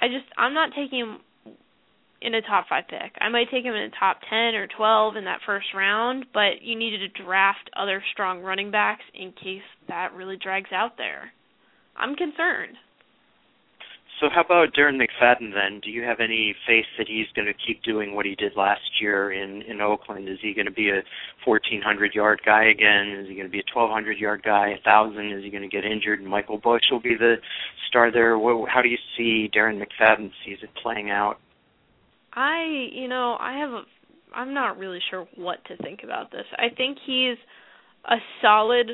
[0.00, 1.18] I just I'm not taking him
[2.20, 3.12] in a top five pick.
[3.20, 6.60] I might take him in a top ten or twelve in that first round, but
[6.60, 11.30] you needed to draft other strong running backs in case that really drags out there.
[11.96, 12.74] I'm concerned.
[14.20, 15.80] So how about Darren McFadden then?
[15.80, 19.00] Do you have any faith that he's going to keep doing what he did last
[19.00, 20.28] year in in Oakland?
[20.28, 21.02] Is he going to be a
[21.44, 23.16] 1400 yard guy again?
[23.20, 24.70] Is he going to be a 1200 yard guy?
[24.70, 25.32] A thousand?
[25.32, 26.20] Is he going to get injured?
[26.20, 27.36] And Michael Bush will be the
[27.88, 28.36] star there.
[28.66, 31.38] How do you see Darren McFadden's season playing out?
[32.32, 33.82] I, you know, I have a
[34.34, 36.44] I'm not really sure what to think about this.
[36.56, 37.36] I think he's
[38.04, 38.86] a solid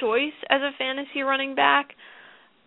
[0.00, 1.90] choice as a fantasy running back,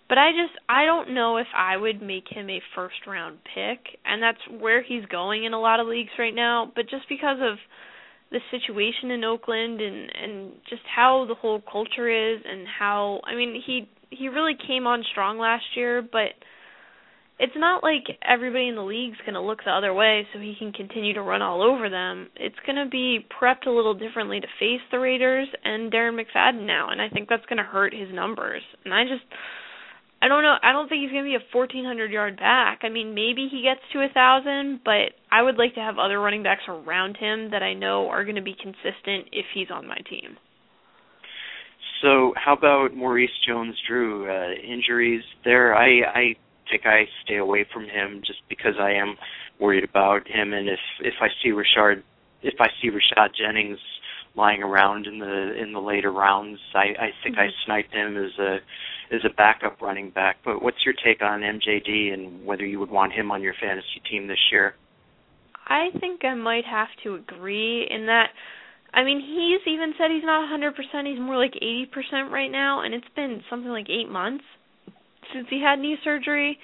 [0.10, 4.00] but I just I don't know if I would make him a first round pick,
[4.06, 7.38] and that's where he's going in a lot of leagues right now, but just because
[7.41, 7.58] of
[8.32, 13.36] the situation in Oakland and and just how the whole culture is and how I
[13.36, 16.32] mean he he really came on strong last year, but
[17.39, 20.56] it's not like everybody in the league's going to look the other way so he
[20.58, 22.30] can continue to run all over them.
[22.36, 26.65] It's going to be prepped a little differently to face the Raiders and Darren McFadden
[26.65, 28.63] now, and I think that's going to hurt his numbers.
[28.86, 29.24] And I just
[30.21, 30.56] I don't know.
[30.62, 32.80] I don't think he's going to be a 1400 yard back.
[32.84, 36.19] I mean, maybe he gets to a 1000, but I would like to have other
[36.19, 39.88] running backs around him that I know are going to be consistent if he's on
[39.88, 40.38] my team.
[42.01, 44.30] So, how about Maurice Jones-Drew?
[44.30, 45.75] Uh, injuries there?
[45.75, 46.36] I I
[46.69, 49.15] think I stay away from him just because I am
[49.60, 50.53] worried about him.
[50.53, 52.03] And if if I see Rashard,
[52.41, 53.80] if I see Rashad Jennings
[54.38, 57.50] lying around in the in the later rounds, I I think mm-hmm.
[57.50, 58.58] I snipe him as a
[59.13, 60.38] as a backup running back.
[60.45, 64.02] But what's your take on MJD and whether you would want him on your fantasy
[64.10, 64.76] team this year?
[65.67, 68.28] I think I might have to agree in that.
[68.93, 70.71] I mean, he's even said he's not 100%.
[71.06, 74.45] He's more like 80% right now, and it's been something like eight months
[75.34, 76.58] since he had knee surgery.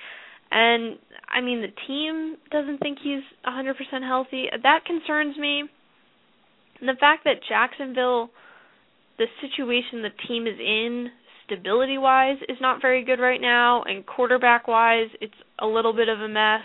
[0.52, 0.98] And
[1.30, 3.74] I mean, the team doesn't think he's 100%
[4.08, 4.46] healthy.
[4.64, 5.64] That concerns me.
[6.80, 8.30] And the fact that Jacksonville,
[9.18, 11.08] the situation the team is in,
[11.46, 16.10] stability wise, is not very good right now, and quarterback wise, it's a little bit
[16.10, 16.62] of a mess.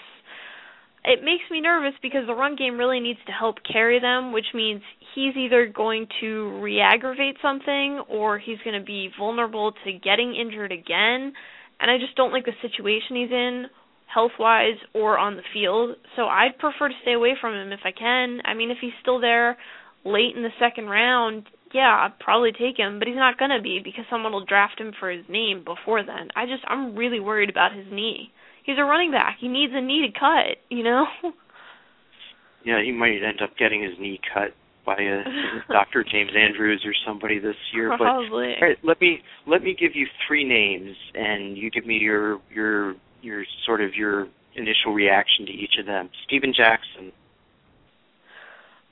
[1.05, 4.47] It makes me nervous because the run game really needs to help carry them, which
[4.53, 4.83] means
[5.15, 10.35] he's either going to re aggravate something or he's going to be vulnerable to getting
[10.35, 11.33] injured again
[11.81, 13.67] and I just don't like the situation he's in
[14.13, 15.97] health wise or on the field.
[16.17, 18.41] So I'd prefer to stay away from him if I can.
[18.45, 19.57] I mean if he's still there
[20.05, 23.81] late in the second round, yeah, I'd probably take him, but he's not gonna be
[23.83, 26.29] because someone will draft him for his name before then.
[26.37, 28.31] I just I'm really worried about his knee.
[28.65, 29.39] He's a running back.
[29.41, 31.07] He needs a knee to cut, you know?
[32.65, 34.53] Yeah, he might end up getting his knee cut
[34.85, 35.23] by a
[35.73, 36.05] Dr.
[36.05, 37.95] James Andrews or somebody this year.
[37.97, 38.55] Probably.
[38.59, 42.41] But right, let me let me give you three names, and you give me your
[42.53, 46.11] your your sort of your initial reaction to each of them.
[46.27, 47.13] Steven Jackson.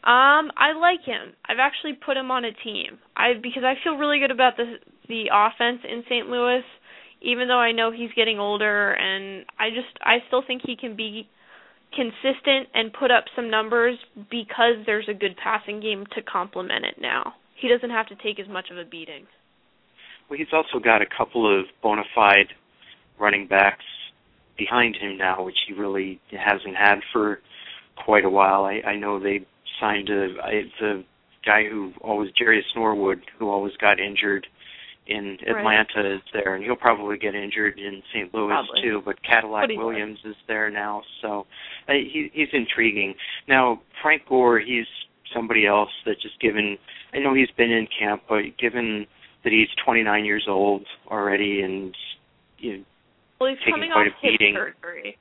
[0.07, 1.35] Um, I like him.
[1.49, 2.99] I've actually put him on a team.
[3.17, 4.77] I because I feel really good about the
[5.09, 6.29] the offense in St.
[6.29, 6.63] Louis,
[7.23, 10.95] even though I know he's getting older, and I just I still think he can
[10.95, 11.29] be
[11.93, 13.99] consistent and put up some numbers
[14.31, 17.35] because there's a good passing game to complement it now.
[17.61, 19.27] He doesn't have to take as much of a beating.
[20.31, 22.55] Well, he's also got a couple of bona fide
[23.19, 23.85] running backs
[24.57, 27.41] behind him now, which he really hasn't had for
[28.05, 28.65] quite a while.
[28.65, 29.47] I, I know they
[29.81, 31.05] signed a, a the
[31.45, 34.47] guy who always Jerious Norwood, who always got injured
[35.07, 36.13] in Atlanta right.
[36.15, 38.35] is there, and he'll probably get injured in St.
[38.35, 38.83] Louis probably.
[38.83, 39.03] too.
[39.05, 41.47] But Cadillac Williams is there now, so
[41.89, 43.15] uh, he, he's intriguing.
[43.49, 44.87] Now Frank Gore, he's
[45.33, 46.77] somebody else that just given.
[47.15, 49.07] I know he's been in camp, but given
[49.45, 51.95] that he's 29 years old already, and
[52.59, 52.85] you know,
[53.41, 54.55] well, he's taking coming quite off a beating.
[54.55, 55.19] hip surgery,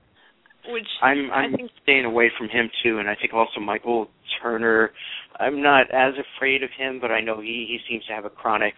[0.69, 4.07] which I'm I'm I think staying away from him too, and I think also Michael
[4.41, 4.91] Turner.
[5.39, 8.29] I'm not as afraid of him, but I know he he seems to have a
[8.29, 8.73] chronic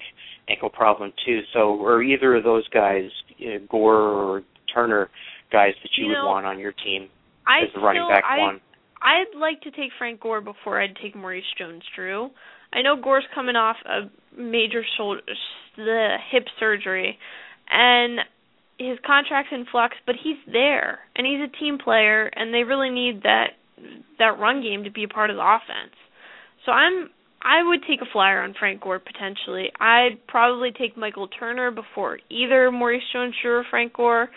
[0.49, 1.41] ankle problem too.
[1.53, 5.09] So, or either of those guys, you know, Gore or Turner,
[5.51, 7.09] guys that you, You would know, want on your team
[7.45, 8.61] I as the running back I, one?
[9.01, 12.29] I'd like to take Frank Gore before I'd take Maurice Jones-Drew.
[12.73, 15.21] I know Gore's coming off a major shoulder,
[15.77, 17.17] the hip surgery,
[17.69, 18.19] and
[18.77, 22.89] his contract's in flux, but he's there and he's a team player, and they really
[22.89, 23.57] need that
[24.19, 25.93] that run game to be a part of the offense.
[26.65, 27.09] So I'm
[27.41, 29.71] I would take a flyer on Frank Gore potentially.
[29.79, 34.29] I'd probably take Michael Turner before either Maurice Jones-Drew or Frank Gore.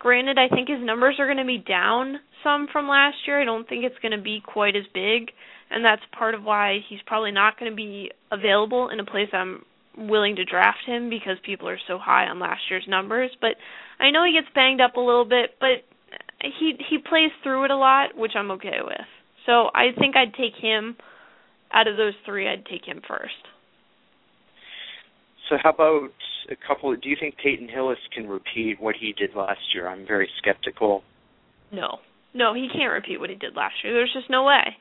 [0.00, 3.40] Granted, I think his numbers are going to be down some from last year.
[3.40, 5.30] I don't think it's going to be quite as big,
[5.70, 9.28] and that's part of why he's probably not going to be available in a place
[9.32, 9.64] I'm
[10.08, 13.30] willing to draft him because people are so high on last year's numbers.
[13.40, 13.56] But
[13.98, 15.84] I know he gets banged up a little bit, but
[16.42, 19.06] he he plays through it a lot, which I'm okay with.
[19.46, 20.96] So I think I'd take him
[21.72, 22.48] out of those three.
[22.48, 23.34] I'd take him first.
[25.48, 26.10] So how about
[26.50, 26.94] a couple?
[26.94, 29.88] Do you think Peyton Hillis can repeat what he did last year?
[29.88, 31.02] I'm very skeptical.
[31.72, 31.98] No,
[32.34, 33.92] no, he can't repeat what he did last year.
[33.92, 34.76] There's just no way.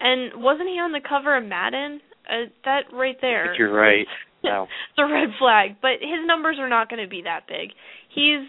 [0.00, 2.00] And wasn't he on the cover of Madden?
[2.28, 3.54] Uh, that right there.
[3.56, 4.06] you're right.
[4.44, 4.66] No.
[4.90, 5.76] it's a red flag.
[5.80, 7.70] But his numbers are not going to be that big.
[8.14, 8.46] He's.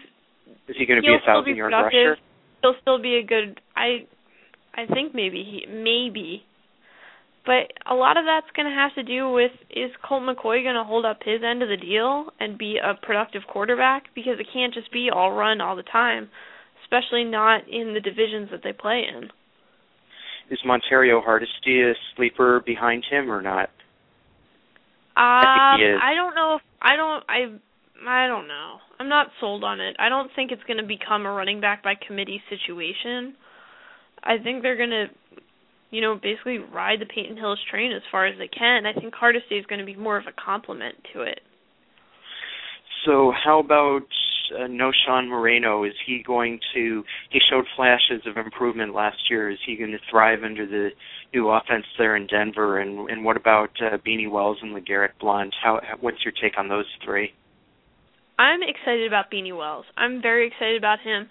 [0.68, 2.16] Is he going to be a thousand yard rusher?
[2.62, 3.60] He'll still be a good.
[3.76, 4.06] I.
[4.72, 6.44] I think maybe he maybe
[7.46, 10.74] but a lot of that's going to have to do with is Colt McCoy going
[10.74, 14.46] to hold up his end of the deal and be a productive quarterback because it
[14.52, 16.28] can't just be all run all the time,
[16.84, 19.24] especially not in the divisions that they play in.
[20.50, 23.70] Is Montario Hardesty a sleeper behind him or not?
[25.16, 27.58] Um, I, don't know if I don't I
[28.08, 28.76] I don't know.
[28.98, 29.96] I'm not sold on it.
[29.98, 33.34] I don't think it's going to become a running back by committee situation.
[34.22, 35.06] I think they're going to
[35.90, 38.86] you know, basically ride the Peyton Hillis train as far as they can.
[38.86, 41.40] I think Hardesty is going to be more of a complement to it.
[43.04, 44.02] So, how about
[44.54, 45.84] uh, Knowshon Moreno?
[45.84, 47.02] Is he going to?
[47.30, 49.50] He showed flashes of improvement last year.
[49.50, 50.90] Is he going to thrive under the
[51.32, 52.78] new offense there in Denver?
[52.78, 55.54] And and what about uh, Beanie Wells and LeGarrette Blunt?
[55.62, 57.32] How what's your take on those three?
[58.38, 59.84] I'm excited about Beanie Wells.
[59.96, 61.28] I'm very excited about him,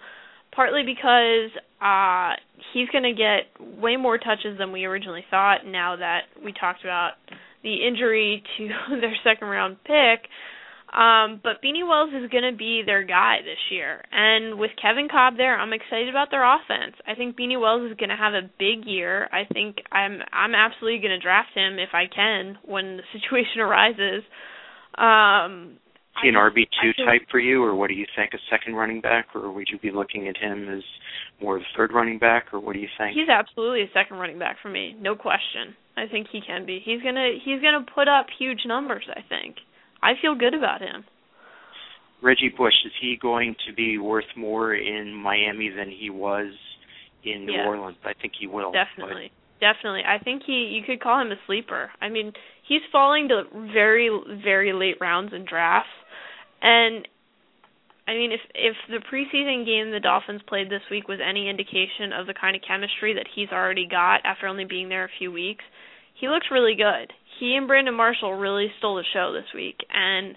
[0.54, 2.34] partly because uh
[2.72, 6.84] he's going to get way more touches than we originally thought now that we talked
[6.84, 7.12] about
[7.62, 8.68] the injury to
[9.00, 10.28] their second round pick.
[10.90, 14.02] Um, but Beanie Wells is going to be their guy this year.
[14.10, 16.96] And with Kevin Kolb there, I'm excited about their offense.
[17.06, 19.28] I think Beanie Wells is going to have a big year.
[19.30, 23.60] I think I'm I'm absolutely going to draft him if I can when the situation
[23.60, 24.22] arises.
[24.98, 25.78] Um,
[26.22, 28.34] he an RB two type for you, or what do you think?
[28.34, 30.82] A second running back, or would you be looking at him as
[31.40, 33.14] more of a third running back, or what do you think?
[33.14, 35.74] He's absolutely a second running back for me, no question.
[35.96, 36.80] I think he can be.
[36.84, 39.04] He's gonna he's gonna put up huge numbers.
[39.08, 39.56] I think.
[40.02, 41.04] I feel good about him.
[42.22, 46.52] Reggie Bush is he going to be worth more in Miami than he was
[47.24, 47.66] in New yeah.
[47.66, 47.96] Orleans?
[48.04, 48.72] I think he will.
[48.72, 49.32] Definitely.
[49.60, 50.02] Definitely.
[50.06, 51.90] I think he you could call him a sleeper.
[52.00, 52.32] I mean,
[52.66, 54.10] he's falling to very
[54.44, 55.88] very late rounds in drafts
[56.62, 57.06] and
[58.10, 62.12] I mean, if if the preseason game the Dolphins played this week was any indication
[62.12, 65.30] of the kind of chemistry that he's already got after only being there a few
[65.30, 65.64] weeks,
[66.18, 67.12] he looks really good.
[67.40, 70.36] He and Brandon Marshall really stole the show this week, and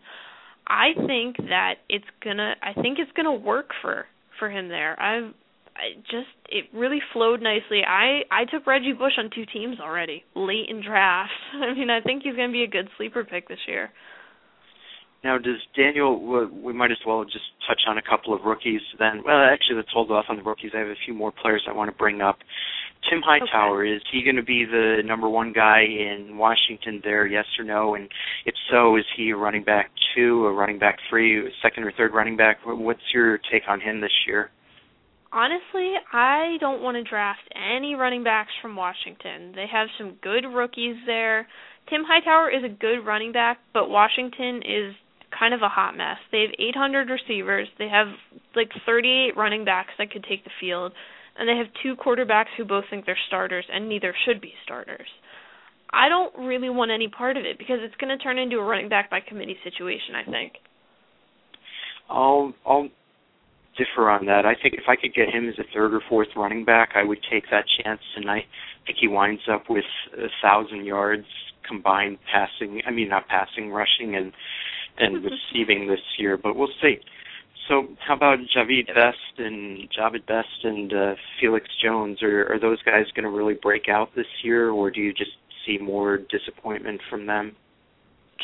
[0.66, 2.56] I think that it's gonna.
[2.64, 4.06] I think it's gonna work for
[4.40, 5.00] for him there.
[5.00, 5.34] I've
[5.76, 7.82] I just it really flowed nicely.
[7.88, 11.34] I I took Reggie Bush on two teams already late in drafts.
[11.54, 13.92] I mean, I think he's going to be a good sleeper pick this year.
[15.24, 16.20] Now, does Daniel?
[16.52, 18.82] We might as well just touch on a couple of rookies.
[19.00, 20.72] Then, well, actually, let's hold off on the rookies.
[20.76, 22.40] I have a few more players I want to bring up.
[23.10, 23.96] Tim Hightower okay.
[23.96, 27.28] is he going to be the number one guy in Washington there?
[27.28, 27.96] Yes or no?
[27.96, 28.10] And
[28.46, 32.14] if so, is he a running back two, a running back three, second or third
[32.14, 32.58] running back?
[32.66, 34.52] What's your take on him this year?
[35.32, 39.52] Honestly, I don't want to draft any running backs from Washington.
[39.56, 41.48] They have some good rookies there.
[41.90, 44.94] Tim Hightower is a good running back, but Washington is
[45.38, 46.18] kind of a hot mess.
[46.32, 47.68] They have 800 receivers.
[47.80, 48.08] They have
[48.56, 50.94] like 38 running backs that could take the field,
[51.38, 55.08] and they have two quarterbacks who both think they're starters, and neither should be starters.
[55.92, 58.64] I don't really want any part of it because it's going to turn into a
[58.64, 60.16] running back by committee situation.
[60.16, 60.54] I think.
[62.10, 62.90] I'll I'll
[63.78, 64.46] differ on that.
[64.46, 67.04] I think if I could get him as a third or fourth running back, I
[67.04, 68.46] would take that chance, and I
[68.86, 69.86] think he winds up with
[70.18, 71.26] a thousand yards
[71.68, 72.82] combined passing.
[72.86, 74.32] I mean, not passing, rushing, and
[74.98, 76.98] and receiving this year, but we'll see.
[77.68, 82.22] So, how about Jahvid Best and Jahvid Best and uh, Felix Jones?
[82.22, 85.32] Are, are those guys going to really break out this year, or do you just
[85.66, 87.56] see more disappointment from them?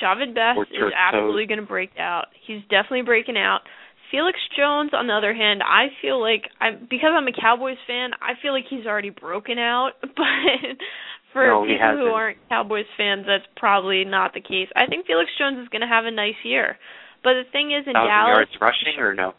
[0.01, 2.27] Jahvid Best is absolutely going to break out.
[2.47, 3.61] He's definitely breaking out.
[4.11, 8.11] Felix Jones, on the other hand, I feel like I'm because I'm a Cowboys fan.
[8.21, 10.77] I feel like he's already broken out, but
[11.33, 14.67] for no, people who aren't Cowboys fans, that's probably not the case.
[14.75, 16.77] I think Felix Jones is going to have a nice year,
[17.23, 19.33] but the thing is, in Thousand Dallas, yards rushing or no?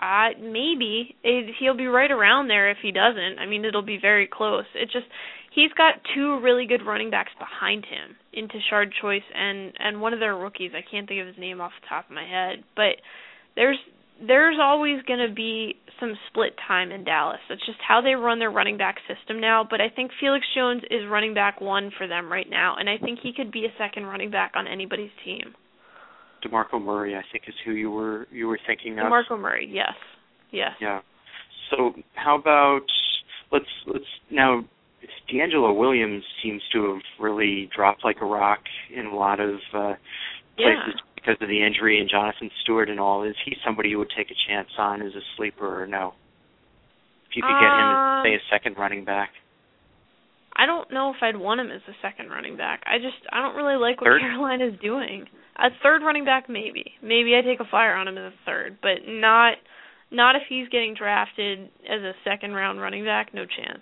[0.00, 3.38] Uh, maybe it, he'll be right around there if he doesn't.
[3.38, 4.64] I mean, it'll be very close.
[4.74, 5.06] It just
[5.54, 10.14] he's got two really good running backs behind him in Tashard Choice and and one
[10.14, 10.72] of their rookies.
[10.74, 12.96] I can't think of his name off the top of my head, but
[13.56, 13.78] there's
[14.26, 17.40] there's always going to be some split time in Dallas.
[17.48, 19.66] That's just how they run their running back system now.
[19.68, 22.98] But I think Felix Jones is running back one for them right now, and I
[22.98, 25.54] think he could be a second running back on anybody's team.
[26.42, 29.06] Demarco Murray, I think, is who you were you were thinking of.
[29.06, 29.94] Demarco Murray, yes,
[30.50, 30.72] yes.
[30.80, 31.00] Yeah.
[31.70, 32.82] So how about
[33.52, 34.64] let's let's now
[35.32, 38.60] DeAngelo Williams seems to have really dropped like a rock
[38.94, 39.94] in a lot of uh
[40.56, 41.12] places yeah.
[41.14, 43.22] because of the injury and Jonathan Stewart and all.
[43.22, 46.14] Is he somebody you would take a chance on as a sleeper or no?
[47.30, 49.30] If you could get him as say a second running back.
[50.60, 52.82] I don't know if I'd want him as a second running back.
[52.84, 54.20] I just I don't really like what Third?
[54.20, 55.24] Carolina's doing.
[55.56, 56.92] A third running back maybe.
[57.02, 59.54] Maybe I take a flyer on him as a third, but not
[60.10, 63.80] not if he's getting drafted as a second round running back, no chance.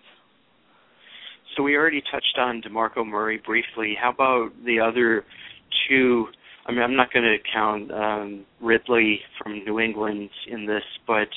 [1.56, 3.96] So we already touched on DeMarco Murray briefly.
[4.00, 5.24] How about the other
[5.88, 6.26] two?
[6.66, 11.28] I mean, I'm not going to count um, Ridley from New England in this, but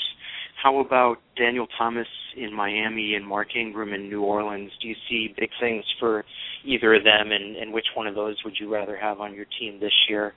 [0.61, 2.07] how about Daniel Thomas
[2.37, 4.71] in Miami and Mark Ingram in New Orleans?
[4.81, 6.23] Do you see big things for
[6.65, 9.45] either of them, and, and which one of those would you rather have on your
[9.59, 10.33] team this year?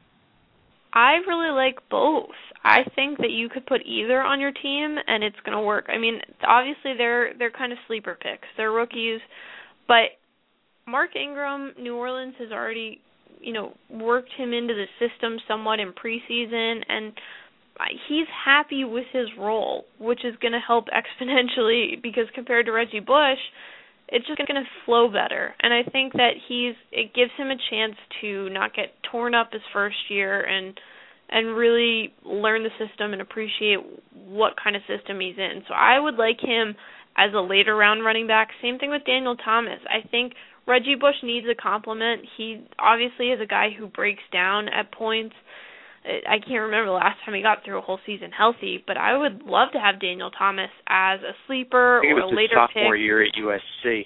[0.95, 2.31] I really like both.
[2.63, 5.87] I think that you could put either on your team and it's going to work.
[5.89, 8.47] I mean, obviously they're they're kind of sleeper picks.
[8.57, 9.21] They're rookies,
[9.89, 10.15] but
[10.87, 13.01] Mark Ingram, New Orleans has already,
[13.41, 17.13] you know, worked him into the system somewhat in preseason and
[18.09, 20.87] he's happy with his role, which is going to help
[21.21, 23.39] exponentially because compared to Reggie Bush,
[24.09, 25.55] it's just going to flow better.
[25.61, 29.53] And I think that he's it gives him a chance to not get torn up
[29.53, 30.79] his first year and
[31.31, 33.79] and really learn the system and appreciate
[34.13, 35.63] what kind of system he's in.
[35.67, 36.77] So I would like him
[37.17, 38.49] as a later round running back.
[38.61, 39.81] Same thing with Daniel Thomas.
[39.89, 40.35] I think
[40.67, 42.23] Reggie Bush needs a compliment.
[42.37, 45.35] He obviously is a guy who breaks down at points.
[46.05, 48.97] Uh, I can't remember the last time he got through a whole season healthy, but
[48.97, 52.61] I would love to have Daniel Thomas as a sleeper or it was a later
[52.61, 53.03] his sophomore pick.
[53.03, 54.05] year at USC.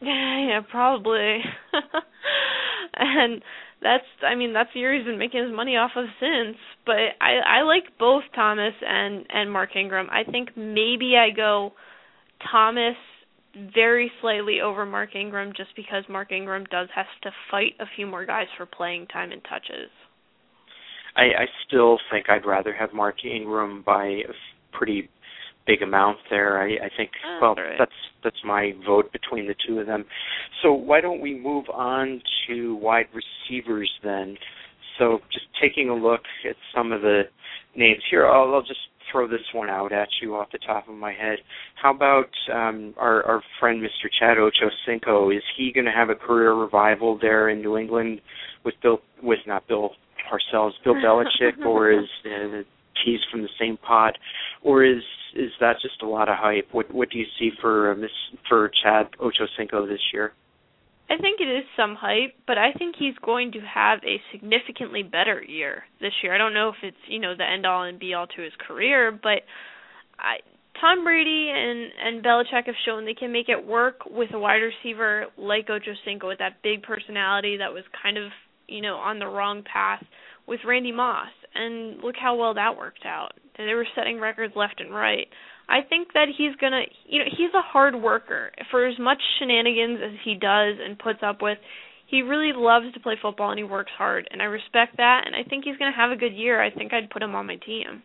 [0.00, 1.40] Yeah, Yeah, probably.
[2.96, 3.42] and
[3.82, 6.56] that's I mean that's the year he's been making his money off of since.
[6.84, 10.08] But I I like both Thomas and and Mark Ingram.
[10.10, 11.72] I think maybe I go
[12.50, 12.96] Thomas
[13.74, 18.06] very slightly over Mark Ingram just because Mark Ingram does have to fight a few
[18.06, 19.90] more guys for playing time and touches.
[21.16, 24.32] I, I still think I'd rather have Mark Ingram by a
[24.76, 25.08] pretty
[25.66, 26.60] big amount there.
[26.60, 27.76] I, I think Oh, well right.
[27.78, 27.90] that's
[28.22, 30.04] that's my vote between the two of them.
[30.62, 34.36] So why don't we move on to wide receivers then?
[34.98, 37.22] So just taking a look at some of the
[37.76, 38.80] names here, I'll, I'll just
[39.12, 41.38] throw this one out at you off the top of my head.
[41.80, 44.08] How about um, our our friend Mr.
[44.18, 45.36] Chad Ochocinco?
[45.36, 48.20] Is he going to have a career revival there in New England
[48.64, 49.90] with Bill with not Bill
[50.30, 52.62] Parcells, Bill Belichick, or is uh,
[53.04, 54.18] he's from the same pod,
[54.62, 55.02] or is
[55.34, 56.68] is that just a lot of hype?
[56.72, 58.10] What what do you see for uh, Miss
[58.48, 60.32] for Chad Ochocinco this year?
[61.08, 65.04] I think it is some hype, but I think he's going to have a significantly
[65.04, 66.34] better year this year.
[66.34, 68.52] I don't know if it's, you know, the end all and be all to his
[68.66, 69.46] career, but
[70.18, 70.38] I
[70.80, 74.62] Tom Brady and and Belichick have shown they can make it work with a wide
[74.62, 78.30] receiver like Ocho Cinco with that big personality that was kind of,
[78.68, 80.04] you know, on the wrong path
[80.46, 81.28] with Randy Moss.
[81.54, 83.32] And look how well that worked out.
[83.56, 85.26] They were setting records left and right.
[85.68, 88.52] I think that he's gonna, you know, he's a hard worker.
[88.70, 91.58] For as much shenanigans as he does and puts up with,
[92.06, 95.22] he really loves to play football and he works hard, and I respect that.
[95.26, 96.62] And I think he's gonna have a good year.
[96.62, 98.02] I think I'd put him on my team.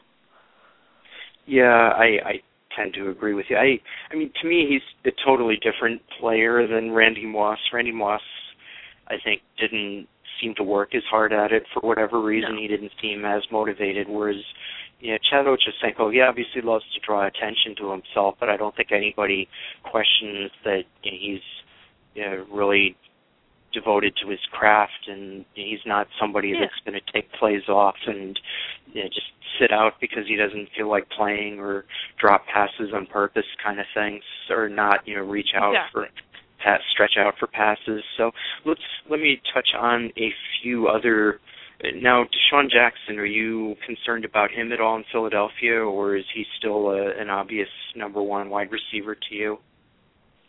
[1.45, 2.33] Yeah, I I
[2.75, 3.57] tend to agree with you.
[3.57, 3.79] I
[4.11, 7.59] I mean to me he's a totally different player than Randy Moss.
[7.71, 8.21] Randy Moss
[9.07, 10.07] I think didn't
[10.39, 12.55] seem to work as hard at it for whatever reason.
[12.55, 12.61] No.
[12.61, 14.43] He didn't seem as motivated whereas
[14.99, 18.91] yeah, Chad Ochocinco, he obviously loves to draw attention to himself, but I don't think
[18.91, 19.49] anybody
[19.83, 21.41] questions that you know, he's
[22.13, 22.95] you know, really
[23.73, 26.59] devoted to his craft and he's not somebody Yeah.
[26.61, 28.39] that's going to take plays off and
[28.93, 31.85] you know, just sit out because he doesn't feel like playing or
[32.19, 36.03] drop passes on purpose kind of things or not you know reach out Exactly.
[36.03, 36.07] for
[36.63, 38.31] pass stretch out for passes so
[38.65, 40.29] let's let me touch on a
[40.61, 41.39] few other
[41.95, 46.43] now DeSean Jackson are you concerned about him at all in Philadelphia or is he
[46.57, 49.57] still a, an obvious number one wide receiver to you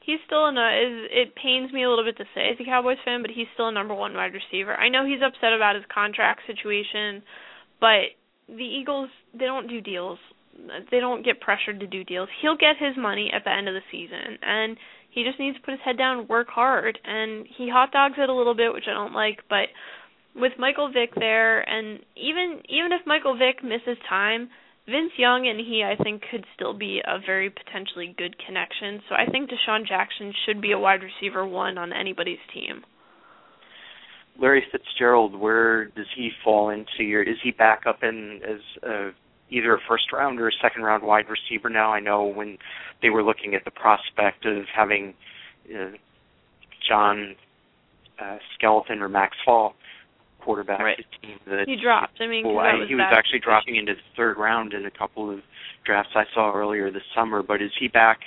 [0.05, 0.61] He's still in a.
[0.61, 3.31] Uh, is, it pains me a little bit to say as a Cowboys fan, but
[3.31, 4.75] he's still a number one wide receiver.
[4.75, 7.23] I know he's upset about his contract situation,
[7.81, 10.19] but the Eagles they don't do deals.
[10.91, 12.29] They don't get pressured to do deals.
[12.43, 14.77] He'll get his money at the end of the season, and
[15.13, 16.99] he just needs to put his head down work hard.
[17.05, 19.69] And he hot dogs it a little bit, which I don't like, but
[20.35, 24.49] with Michael Vick there, and even even if Michael Vick misses time,
[24.87, 29.01] Vince Young and he, I think, could still be a very potentially good connection.
[29.09, 32.83] So I think DeSean Jackson should be a wide receiver one on anybody's team.
[34.41, 37.23] Larry Fitzgerald, where does he fall into your?
[37.23, 39.11] Is he back up in as a,
[39.53, 41.93] either a first round or a second round wide receiver now?
[41.93, 42.59] I know when
[43.01, 45.15] they were looking at the prospect of having
[45.73, 45.91] uh,
[46.89, 47.37] John
[48.21, 49.75] uh, Skelton or Max Hall
[50.41, 51.05] quarterback right.
[51.23, 52.21] team that he dropped.
[52.21, 55.31] I mean, well, I, he was actually dropping into the third round in a couple
[55.31, 55.41] of
[55.85, 57.43] drafts I saw earlier this summer.
[57.43, 58.19] But is he back?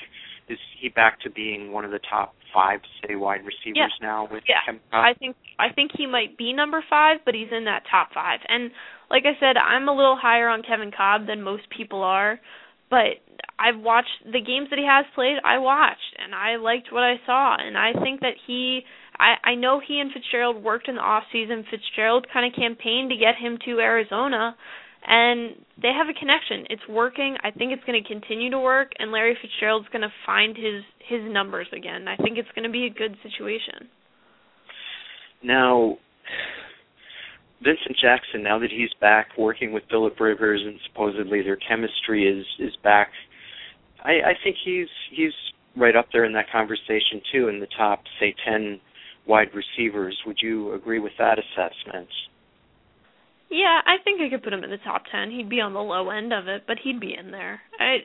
[0.47, 4.07] Is he back to being one of the top five, say, wide receivers yeah.
[4.07, 4.77] now with yeah.
[4.93, 8.39] I think I think he might be number five, but he's in that top five.
[8.47, 8.71] And
[9.09, 12.39] like I said, I'm a little higher on Kevin Kolb than most people are,
[12.89, 13.19] but
[13.59, 15.37] I've watched the games that he has played.
[15.43, 18.81] I watched, and I liked what I saw, and I think that he.
[19.17, 21.65] I I know he and Fitzgerald worked in the off season.
[21.69, 24.55] Fitzgerald kind of campaigned to get him to Arizona,
[25.07, 26.65] and they have a connection.
[26.69, 27.37] It's working.
[27.43, 30.83] I think it's going to continue to work, and Larry Fitzgerald's going to find his
[31.07, 32.07] his numbers again.
[32.07, 33.89] I think it's going to be a good situation.
[35.43, 35.97] Now,
[37.61, 42.45] Vincent Jackson, now that he's back working with Philip Rivers and supposedly their chemistry is
[42.59, 43.09] is back,
[44.03, 45.33] I, I think he's he's
[45.77, 48.79] right up there in that conversation too, in the top say ten
[49.27, 50.17] wide receivers.
[50.25, 52.09] Would you agree with that assessment?
[53.49, 55.31] Yeah, I think I could put him in the top ten.
[55.31, 57.61] He'd be on the low end of it, but he'd be in there.
[57.79, 57.97] I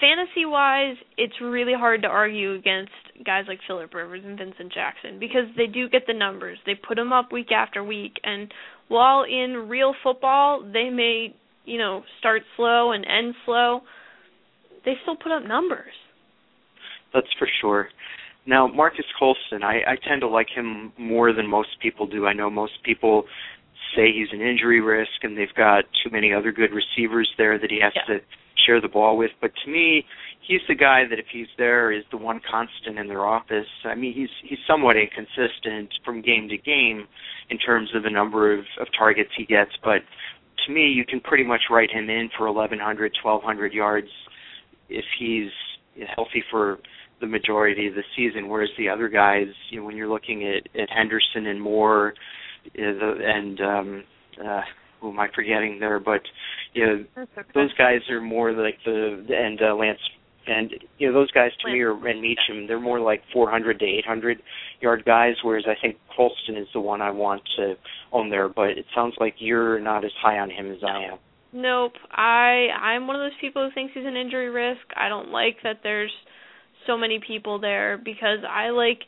[0.00, 2.92] fantasy wise, it's really hard to argue against
[3.24, 6.58] guys like Philip Rivers and Vincent Jackson because they do get the numbers.
[6.66, 8.52] They put them up week after week, and
[8.88, 11.34] while in real football they may,
[11.64, 13.80] you know, start slow and end slow,
[14.84, 15.94] they still put up numbers.
[17.12, 17.88] That's for sure.
[18.46, 22.26] Now, Marques Colston, I, I tend to like him more than most people do.
[22.26, 23.24] I know most people
[23.96, 27.70] say he's an injury risk and they've got too many other good receivers there that
[27.70, 28.14] he has yeah.
[28.14, 28.20] to
[28.66, 29.30] share the ball with.
[29.40, 30.04] But to me,
[30.46, 33.66] he's the guy that if he's there is the one constant in their office.
[33.84, 37.06] I mean, he's he's somewhat inconsistent from game to game
[37.50, 40.00] in terms of the number of, of targets he gets, but
[40.66, 44.08] to me, you can pretty much write him in for 1,100, 1,200 yards
[44.88, 45.50] if he's
[46.14, 46.78] healthy for
[47.20, 48.48] the majority of the season.
[48.48, 52.14] Whereas the other guys, you know, when you're looking at, at Henderson and Moore,
[52.74, 54.04] and um,
[54.44, 54.60] uh,
[55.00, 56.00] who am I forgetting there?
[56.00, 56.22] But
[56.72, 57.48] you know, okay.
[57.54, 59.98] those guys are more like the and uh, Lance
[60.46, 61.74] and you know those guys to Lance.
[61.74, 62.66] me are and Meachem.
[62.66, 64.42] They're more like 400 to 800
[64.80, 67.74] yard guys, whereas I think Colston is the one I want to
[68.12, 68.48] own there.
[68.48, 71.18] But it sounds like you're not as high on him as I am.
[71.52, 71.92] Nope.
[72.10, 74.82] I I'm one of those people who thinks he's an injury risk.
[74.96, 76.12] I don't like that there's
[76.86, 79.00] so many people there because I like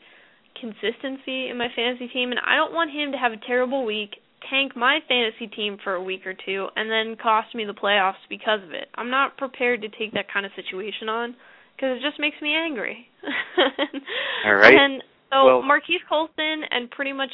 [0.59, 4.15] consistency in my fantasy team and I don't want him to have a terrible week,
[4.49, 8.21] tank my fantasy team for a week or two and then cost me the playoffs
[8.29, 8.87] because of it.
[8.95, 11.35] I'm not prepared to take that kind of situation on
[11.75, 13.07] because it just makes me angry.
[14.45, 14.73] All right.
[14.73, 17.31] And so well, Marques Colston and pretty much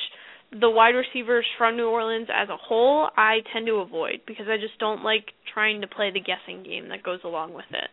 [0.60, 4.58] the wide receivers from New Orleans as a whole, I tend to avoid because I
[4.58, 7.90] just don't like trying to play the guessing game that goes along with it.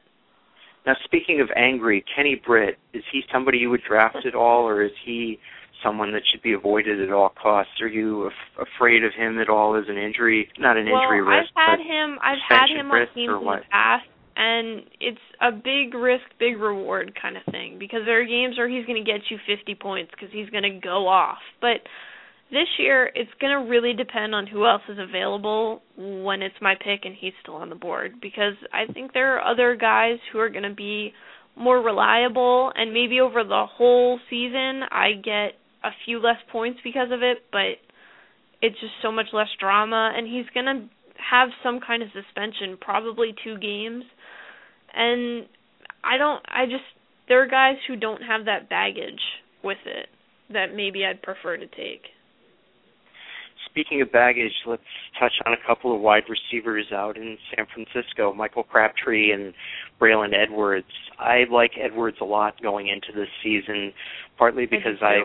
[0.87, 4.83] Now, speaking of angry, Kenny Britt, is he somebody you would draft at all, or
[4.83, 5.39] is he
[5.83, 7.81] someone that should be avoided at all costs?
[7.81, 10.49] Are you af- afraid of him at all as an injury?
[10.59, 12.18] Not an well, injury risk, I've had him.
[12.22, 14.07] I've had him on teams in the past,
[14.37, 18.68] and it's a big risk, big reward kind of thing because there are games where
[18.68, 21.81] he's going to get you 50 points because he's going to go off, but
[22.51, 26.74] this year it's going to really depend on who else is available when it's my
[26.74, 30.38] pick and he's still on the board because I think there are other guys who
[30.38, 31.12] are going to be
[31.57, 37.09] more reliable and maybe over the whole season I get a few less points because
[37.11, 37.80] of it, but
[38.61, 40.88] it's just so much less drama and he's going to
[41.30, 44.05] have some kind of suspension, probably 2 games.
[44.94, 45.46] And
[46.03, 46.84] I don't I just
[47.28, 49.20] there are guys who don't have that baggage
[49.62, 50.09] with it
[50.53, 52.03] that maybe I'd prefer to take.
[53.70, 54.82] Speaking of baggage, let's
[55.18, 59.54] touch on a couple of wide receivers out in San Francisco, Michael Crabtree and
[60.00, 60.88] Braylon Edwards.
[61.20, 63.92] I like Edwards a lot going into this season,
[64.36, 65.18] partly because I,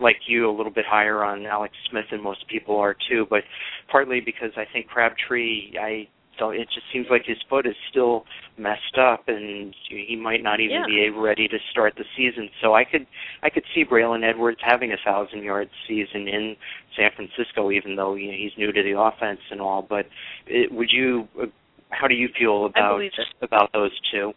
[0.00, 3.42] like you, a little bit higher on Alex Smith than most people are too, but
[3.90, 6.08] partly because I think Crabtree, I
[6.42, 8.24] so it just seems like his foot is still
[8.58, 10.86] messed up and he might not even Yeah.
[10.86, 12.50] be ready to start the season.
[12.60, 13.06] So I could
[13.42, 16.56] I could see Braylon Edwards having a thousand yard season in
[16.96, 19.82] San Francisco, even though you know, he's new to the offense and all.
[19.82, 20.06] But
[20.48, 21.28] it, would you?
[21.40, 21.46] uh,
[21.90, 23.00] How do you feel about
[23.40, 24.32] about those two?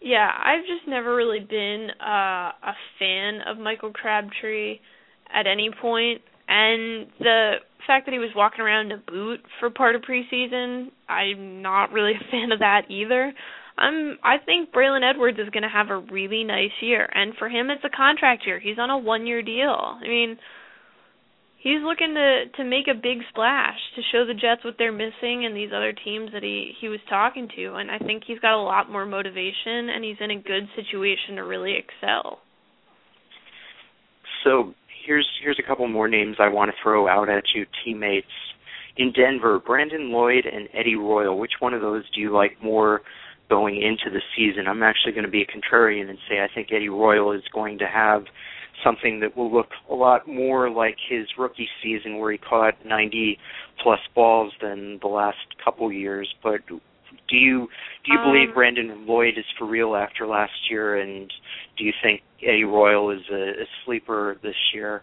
[0.00, 4.78] Yeah, I've just never really been uh, a fan of Michael Crabtree
[5.32, 6.22] at any point,
[6.52, 7.54] And the
[7.86, 11.92] fact that he was walking around in a boot for part of preseason, I'm not
[11.92, 13.32] really a fan of that either.
[13.78, 17.48] I'm I think Braylon Edwards is going to have a really nice year, and for
[17.48, 18.60] him it's a contract year.
[18.60, 19.96] He's on a one-year deal.
[19.98, 20.36] I mean,
[21.56, 25.46] he's looking to to make a big splash to show the Jets what they're missing
[25.46, 28.60] and these other teams that he he was talking to, and I think he's got
[28.60, 32.40] a lot more motivation and he's in a good situation to really excel.
[34.44, 34.74] So
[35.04, 38.26] here's here's a couple more names I want to throw out at you, teammates.
[38.96, 41.38] In Denver, Brandon Lloyd and Eddie Royal.
[41.38, 43.00] Which one of those do you like more
[43.52, 44.66] going into the season.
[44.66, 47.78] I'm actually going to be a contrarian and say I think Eddie Royal is going
[47.80, 48.24] to have
[48.82, 53.38] something that will look a lot more like his rookie season where he caught 90
[53.82, 56.34] plus balls than the last couple years.
[56.42, 56.60] But
[57.32, 57.68] do you
[58.04, 61.32] do you um, believe Brandon Lloyd is for real after last year, and
[61.78, 65.02] do you think Eddie Royal is a, a sleeper this year?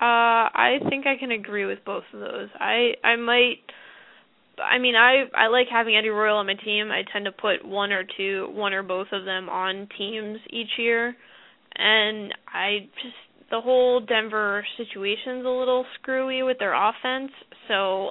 [0.00, 2.48] Uh, I think I can agree with both of those.
[2.58, 3.58] I I might
[4.58, 6.90] I mean, I I like having Eddie Royal on my team.
[6.90, 10.78] I tend to put one or two, one or both of them on teams each
[10.78, 11.14] year,
[11.74, 13.14] and I just
[13.50, 17.30] the whole Denver situation's a little screwy with their offense,
[17.68, 18.10] so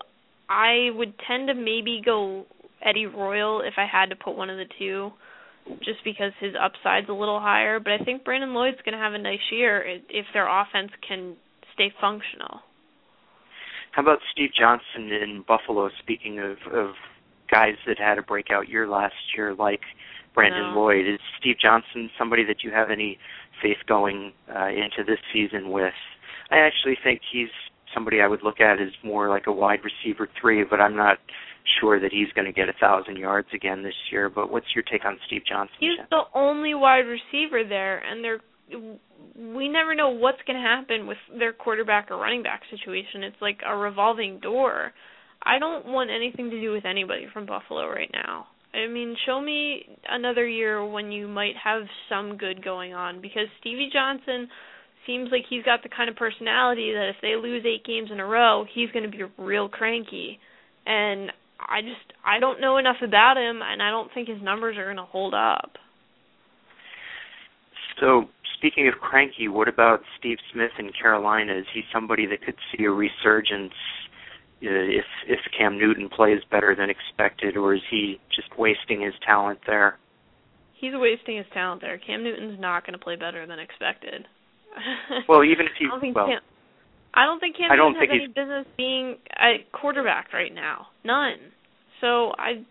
[0.49, 2.45] I would tend to maybe go
[2.83, 5.11] Eddie Royal if I had to put one of the two,
[5.79, 7.79] just because his upside's a little higher.
[7.79, 11.35] But I think Brandon Lloyd's going to have a nice year if their offense can
[11.73, 12.61] stay functional.
[13.91, 15.89] How about Steve Johnson in Buffalo?
[15.99, 16.91] Speaking of of
[17.51, 19.81] guys that had a breakout year last year, like
[20.33, 20.79] Brandon no.
[20.79, 23.19] Lloyd, is Steve Johnson somebody that you have any
[23.61, 25.93] faith going uh, into this season with?
[26.49, 27.49] I actually think he's
[27.93, 31.17] somebody I would look at as more like a wide receiver three, but I'm not
[31.79, 34.29] sure that he's going to get a thousand yards again this year.
[34.29, 35.75] But what's your take on Steve Johnson?
[35.79, 38.39] He's the only wide receiver there, and they're
[39.37, 43.23] we never know what's going to happen with their quarterback or running back situation.
[43.23, 44.91] It's like a revolving door.
[45.43, 48.47] I don't want anything to do with anybody from Buffalo right now.
[48.73, 53.47] I mean, show me another year when you might have some good going on because
[53.59, 54.47] Stevie Johnson
[55.05, 58.19] seems like he's got the kind of personality that if they lose 8 games in
[58.19, 60.39] a row, he's going to be real cranky.
[60.85, 61.31] And
[61.67, 64.85] I just I don't know enough about him and I don't think his numbers are
[64.85, 65.71] going to hold up.
[67.99, 68.25] So
[68.57, 71.53] speaking of cranky, what about Steve Smith in Carolina?
[71.53, 73.73] Is he somebody that could see a resurgence
[74.63, 79.13] uh, if if Cam Newton plays better than expected, or is he just wasting his
[79.25, 79.97] talent there?
[80.79, 81.97] He's wasting his talent there.
[81.97, 84.27] Cam Newton's not going to play better than expected.
[85.29, 86.41] well, even if he, I don't think well, Cam,
[87.13, 90.53] I don't think Cam I don't Newton think has any business being a quarterback right
[90.53, 90.87] now.
[91.03, 91.37] None.
[91.99, 92.63] So I,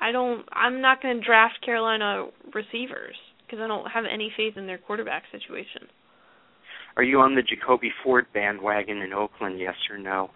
[0.00, 0.44] I don't.
[0.52, 4.78] I'm not going to draft Carolina receivers because I don't have any faith in their
[4.78, 5.88] quarterback situation.
[6.96, 9.58] Are you on the Jacoby Ford bandwagon in Oakland?
[9.58, 10.30] Yes or no?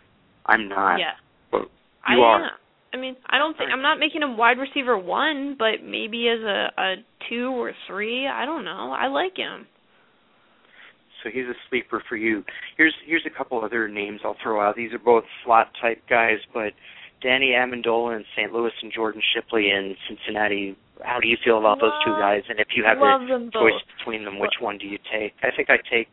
[0.47, 0.97] I'm not.
[0.97, 1.13] Yeah.
[1.51, 1.63] But
[2.09, 2.45] you I are.
[2.45, 2.51] Am.
[2.93, 6.41] I mean, I don't think I'm not making him wide receiver one, but maybe as
[6.41, 6.95] a a
[7.29, 8.27] two or three.
[8.27, 8.93] I don't know.
[8.93, 9.67] I like him.
[11.23, 12.45] So he's a sleeper for you.
[12.77, 14.77] Here's here's a couple other names I'll throw out.
[14.77, 16.73] These are both slot type guys, but
[17.23, 18.53] Danny Amendola in St.
[18.53, 22.43] Louis and Jordan Shipley in Cincinnati how do you feel about love, those two guys?
[22.49, 25.33] And if you have the choice between them, which one do you take?
[25.43, 26.09] I think I take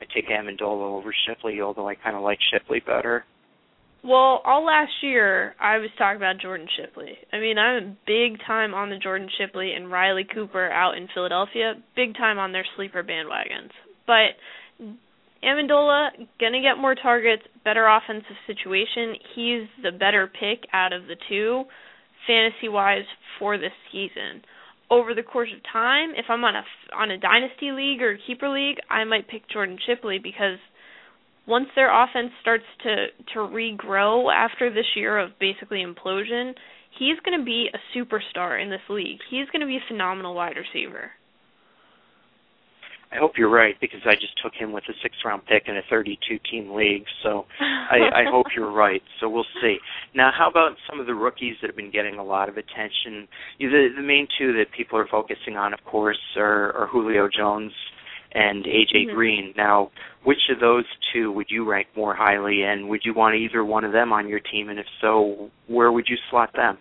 [0.00, 3.24] I take Amendola over Shipley, although I kind of like Shipley better.
[4.02, 7.18] Well, all last year I was talking about Jordan Shipley.
[7.32, 11.74] I mean, I'm big time on the Jordan Shipley and Riley Cooper out in Philadelphia,
[11.94, 13.72] big time on their sleeper bandwagons.
[14.10, 14.34] But
[15.44, 19.14] Amendola gonna get more targets, better offensive situation.
[19.36, 21.62] He's the better pick out of the two
[22.26, 23.06] fantasy wise
[23.38, 24.42] for this season.
[24.90, 28.48] Over the course of time, if I'm on a on a dynasty league or keeper
[28.48, 30.58] league, I might pick Jordan Shipley because
[31.46, 36.54] once their offense starts to to regrow after this year of basically implosion,
[36.98, 39.20] he's going to be a superstar in this league.
[39.30, 41.12] He's going to be a phenomenal wide receiver.
[43.12, 45.76] I hope you're right because I just took him with a six round pick in
[45.76, 47.04] a 32 team league.
[47.22, 49.02] So I, I hope you're right.
[49.20, 49.78] So we'll see.
[50.14, 53.26] Now, how about some of the rookies that have been getting a lot of attention?
[53.58, 57.28] You, the, the main two that people are focusing on, of course, are, are Julio
[57.28, 57.72] Jones
[58.32, 59.16] and AJ mm-hmm.
[59.16, 59.54] Green.
[59.56, 59.90] Now,
[60.24, 63.84] which of those two would you rank more highly, and would you want either one
[63.84, 64.68] of them on your team?
[64.68, 66.78] And if so, where would you slot them?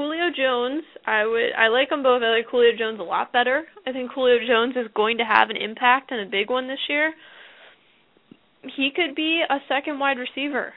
[0.00, 2.22] Julio Jones, I would I like them both.
[2.22, 3.64] I like Julio Jones a lot better.
[3.86, 6.80] I think Julio Jones is going to have an impact and a big one this
[6.88, 7.12] year.
[8.62, 10.72] He could be a second wide receiver.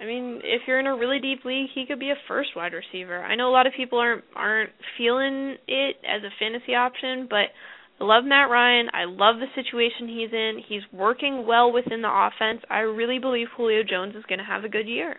[0.00, 2.72] I mean, if you're in a really deep league, he could be a first wide
[2.72, 3.22] receiver.
[3.22, 7.52] I know a lot of people aren't aren't feeling it as a fantasy option, but
[8.00, 8.88] I love Matt Ryan.
[8.94, 10.62] I love the situation he's in.
[10.66, 12.64] He's working well within the offense.
[12.70, 15.16] I really believe Julio Jones is going to have a good year.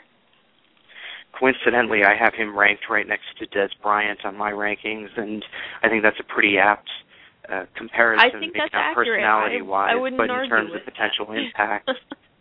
[1.37, 5.43] Coincidentally, I have him ranked right next to Dez Bryant on my rankings, and
[5.83, 6.89] I think that's a pretty apt
[7.51, 8.25] uh, comparison.
[8.25, 11.91] I think that's not personality-wise, I, I but in terms of potential impact.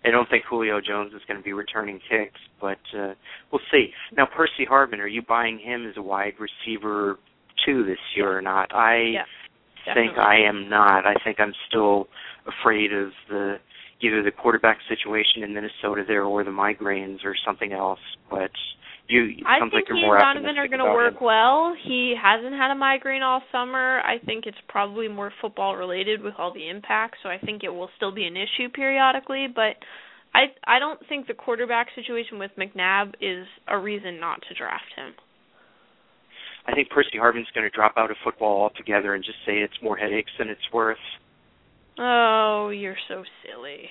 [0.05, 3.14] I don't think Julio Jones is going to be returning kicks, but uh,
[3.51, 3.90] we'll see.
[4.16, 7.18] Now, Percy Harvin, are you buying him as a wide receiver
[7.64, 8.74] two this year or not?
[8.74, 11.07] I yeah, think I am not.
[11.07, 12.09] I think I'm still
[12.47, 13.57] afraid of the
[14.01, 18.01] either the quarterback situation in Minnesota there or the migraines or something else.
[18.30, 18.51] But
[19.09, 21.24] you I think like you're he and Donovan are going to work him.
[21.24, 21.74] well.
[21.86, 24.00] He hasn't had a migraine all summer.
[24.00, 27.68] I think it's probably more football related with all the impact, so I think it
[27.68, 29.76] will still be an issue periodically, but
[30.34, 34.92] I I don't think the quarterback situation with McNabb is a reason not to draft
[34.96, 35.12] him.
[36.66, 39.74] I think Percy Harvin's going to drop out of football altogether and just say it's
[39.82, 40.96] more headaches than it's worth.
[41.98, 43.90] Oh, you're so silly.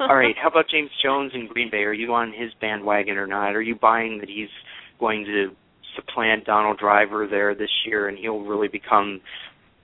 [0.00, 1.84] All right, how about James Jones in Green Bay?
[1.84, 3.54] Are you on his bandwagon or not?
[3.54, 4.48] Are you buying that he's
[4.98, 5.50] going to
[5.96, 9.20] supplant Donald Driver there this year and he'll really become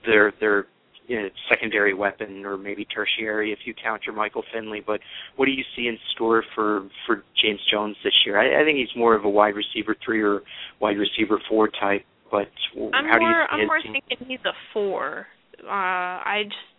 [0.07, 0.67] their their
[1.07, 4.83] you know, secondary weapon or maybe tertiary if you count Jermichael Finley.
[4.85, 5.01] But
[5.37, 8.39] what do you see in store for for James Jones this year?
[8.39, 10.43] I, I think he's more of a wide receiver three or
[10.81, 12.05] wide receiver four type.
[12.31, 12.49] But
[12.93, 13.93] I'm how more do you see I'm more team?
[13.93, 15.27] thinking he's a four.
[15.63, 16.76] Uh I just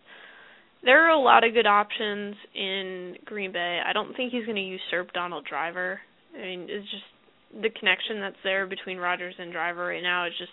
[0.87, 3.81] there are a lot of good options in Green Bay.
[3.85, 5.99] I don't think he's going to usurp Donald Driver.
[6.33, 10.23] I mean, it's just the connection that's there between Rodgers and Driver right now.
[10.23, 10.51] It's just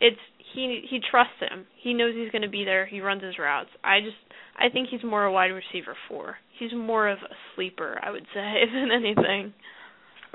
[0.00, 0.20] it's
[0.54, 1.66] he he trusts him.
[1.82, 2.86] He knows he's going to be there.
[2.86, 3.70] He runs his routes.
[3.82, 4.16] I just
[4.56, 6.36] I think he's more a wide receiver four.
[6.56, 9.52] He's more of a sleeper, I would say, than anything.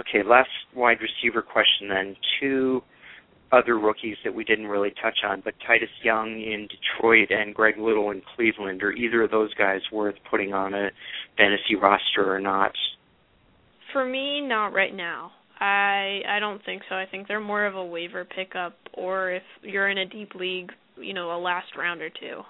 [0.01, 2.17] Okay, last wide receiver question then.
[2.41, 2.81] Two
[3.51, 7.77] other rookies that we didn't really touch on, but Titus Young in Detroit and Greg
[7.77, 8.81] Little in Cleveland.
[8.83, 10.89] Are either of those guys worth putting on a
[11.37, 12.71] fantasy roster or not?
[13.91, 15.31] For me, not right now.
[15.59, 16.95] I I don't think so.
[16.95, 20.71] I think they're more of a waiver pickup, or if you're in a deep league,
[20.97, 22.41] you know, a last round or two.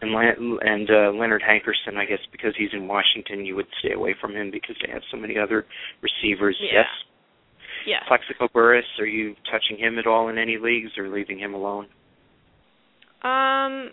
[0.00, 4.14] And and uh, Leonard Hankerson, I guess, because he's in Washington, you would stay away
[4.20, 5.66] from him because they have so many other
[6.02, 6.56] receivers.
[6.60, 6.80] Yeah.
[6.80, 6.86] Yes.
[7.86, 8.02] Yes.
[8.08, 11.86] Plaxico Burress, are you touching him at all in any leagues or leaving him alone?
[13.22, 13.90] Um,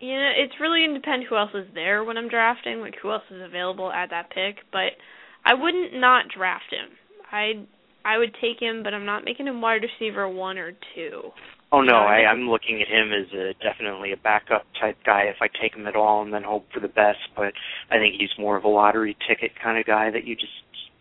[0.00, 3.10] you know, it's really gonna depend who else is there when I'm drafting, like who
[3.10, 4.56] else is available at that pick.
[4.72, 4.98] But
[5.44, 6.90] I wouldn't not draft him.
[7.30, 7.64] I
[8.04, 11.30] I would take him, but I'm not making him wide receiver one or two.
[11.70, 15.36] Oh no, I, I'm looking at him as a definitely a backup type guy if
[15.40, 17.18] I take him at all and then hope for the best.
[17.34, 17.54] But
[17.90, 20.52] I think he's more of a lottery ticket kind of guy that you just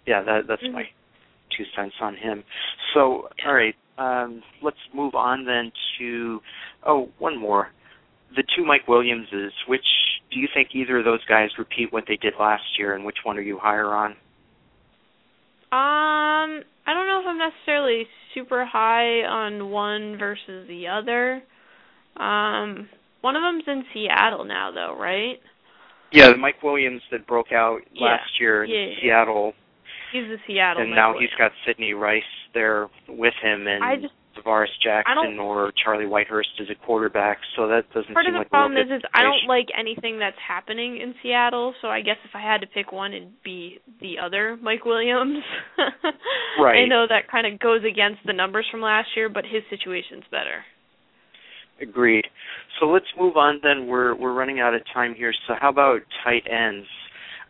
[0.06, 0.74] yeah, that that's Mhm.
[0.74, 0.90] my
[1.58, 2.44] two cents on him.
[2.94, 6.40] So all right, um, let's move on then to
[6.86, 7.70] oh one more,
[8.36, 9.54] the two Mike Williamses.
[9.68, 9.86] Which
[10.32, 13.18] do you think either of those guys repeat what they did last year, and which
[13.24, 14.16] one are you higher on?
[15.74, 21.42] Um, I don't know if I'm necessarily super high on one versus the other.
[22.18, 22.90] Um,
[23.22, 25.40] one of them's in Seattle now, though, right?
[26.12, 28.06] Yeah, the Mike Williams that broke out Yeah.
[28.06, 28.96] last year in Yeah, yeah.
[29.02, 29.54] Seattle
[30.12, 30.84] He's the Seattle.
[30.84, 35.72] and now he's got Sidney Rice there with him and I just Tarvaris Jackson or
[35.84, 37.40] Charlie Whitehurst as a quarterback.
[37.56, 40.20] So that doesn't part of the like problem a is is I don't like anything
[40.20, 43.80] that's happening in Seattle, so I guess if I had to pick one it'd be
[44.00, 45.44] the other Mike Williams.
[46.60, 46.84] Right.
[46.84, 50.26] I know that kind of goes against the numbers from last year, but his situation's
[50.30, 50.66] better.
[51.82, 52.26] Agreed.
[52.80, 53.88] So let's move on then.
[53.88, 55.34] We're we're running out of time here.
[55.48, 56.86] So how about tight ends?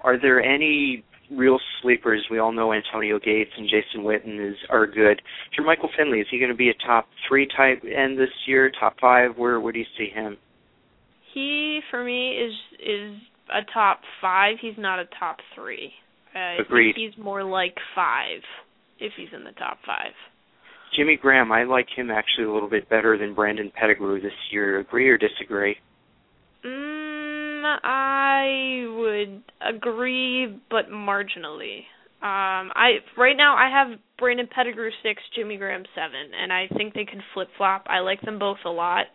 [0.01, 2.25] Are there any real sleepers?
[2.29, 5.21] We all know Antonio Gates and Jason Witten is are good.
[5.57, 8.71] Jermichael Finley, is he going to be a top three type end this year?
[8.79, 9.37] Top five?
[9.37, 10.37] Where where do you see him?
[11.33, 13.15] He for me is is
[13.51, 15.91] a top 5, he's not a top 3.
[16.33, 16.95] Uh, Agreed.
[16.95, 18.39] He's more like 5
[18.99, 19.97] if he's in the top 5.
[20.95, 24.79] Jimmy Graham, I like him actually a little bit better than Brandon Pettigrew this year.
[24.79, 25.77] Agree or disagree?
[26.65, 27.00] Mm,
[27.65, 31.79] I would agree, but marginally.
[32.21, 36.93] Um, I right now I have Brandon Pettigrew six, Jimmy Graham seven, and I think
[36.93, 37.85] they can flip flop.
[37.87, 39.05] I like them both a lot.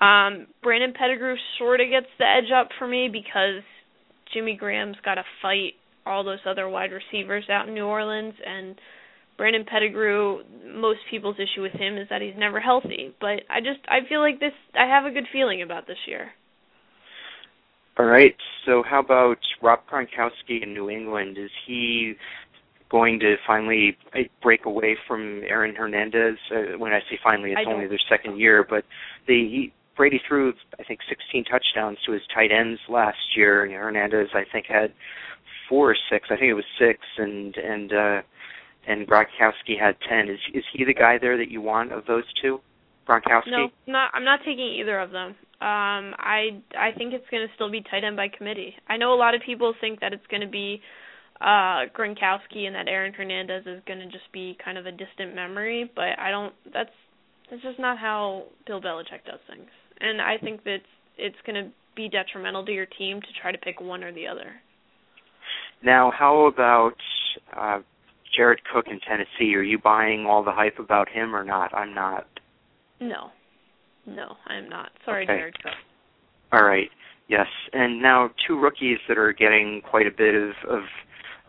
[0.00, 3.62] Um, Brandon Pettigrew sort of gets the edge up for me because
[4.34, 8.74] Jimmy Graham's got to fight all those other wide receivers out in New Orleans, and
[9.36, 10.40] Brandon Pettigrew.
[10.74, 13.14] Most people's issue with him is that he's never healthy.
[13.20, 14.52] But I just I feel like this.
[14.74, 16.30] I have a good feeling about this year.
[17.98, 18.36] All right.
[18.64, 21.38] So how about Rob Gronkowski in New England?
[21.38, 22.14] Is he
[22.90, 26.36] going to finally uh, break away from Aaron Hernandez?
[26.50, 28.84] Uh, when I say finally, it's only their second year, but
[29.26, 33.64] they he, Brady threw I think 16 touchdowns to his tight ends last year.
[33.64, 34.92] And Hernandez I think had
[35.68, 36.28] four or six.
[36.30, 38.22] I think it was six, and and uh,
[38.86, 40.28] and Gronkowski had ten.
[40.28, 42.60] Is is he the guy there that you want of those two?
[43.08, 43.46] Gronkowski?
[43.46, 44.10] No, not.
[44.12, 45.34] I'm not taking either of them.
[45.58, 48.74] Um, I I think it's going to still be tight end by committee.
[48.88, 50.80] I know a lot of people think that it's going to be
[51.40, 55.34] uh Gronkowski and that Aaron Hernandez is going to just be kind of a distant
[55.34, 56.52] memory, but I don't.
[56.72, 56.90] That's
[57.50, 59.68] that's just not how Bill Belichick does things.
[60.00, 60.86] And I think that it's,
[61.16, 64.26] it's going to be detrimental to your team to try to pick one or the
[64.26, 64.52] other.
[65.82, 66.96] Now, how about
[67.56, 67.78] uh,
[68.36, 69.54] Jared Cook in Tennessee?
[69.54, 71.74] Are you buying all the hype about him or not?
[71.74, 72.26] I'm not.
[73.00, 73.30] No,
[74.06, 74.90] no, I'm not.
[75.04, 75.36] Sorry, okay.
[75.36, 75.56] Jared.
[76.52, 76.88] All right.
[77.28, 80.82] Yes, and now two rookies that are getting quite a bit of of,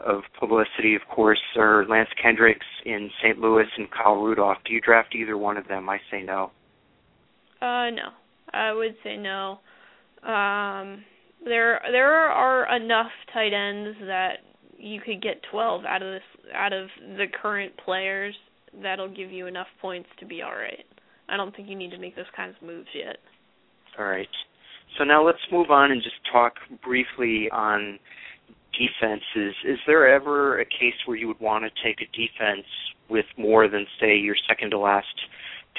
[0.03, 3.39] of publicity, of course, are Lance Kendricks in St.
[3.39, 4.57] Louis and Kyle Rudolph.
[4.65, 5.87] Do you draft either one of them?
[5.87, 6.51] I say no.
[7.61, 8.09] Uh, no.
[8.53, 9.59] I would say no.
[10.23, 11.03] Um,
[11.45, 14.37] there there are enough tight ends that
[14.77, 16.87] you could get 12 out of this out of
[17.17, 18.35] the current players
[18.81, 20.85] that'll give you enough points to be all right.
[21.29, 23.17] I don't think you need to make those kinds of moves yet.
[23.99, 24.27] All right.
[24.97, 26.53] So now let's move on and just talk
[26.83, 27.99] briefly on
[28.73, 29.55] defenses.
[29.65, 32.65] Is there ever a case where you would want to take a defense
[33.09, 35.07] with more than say your second to last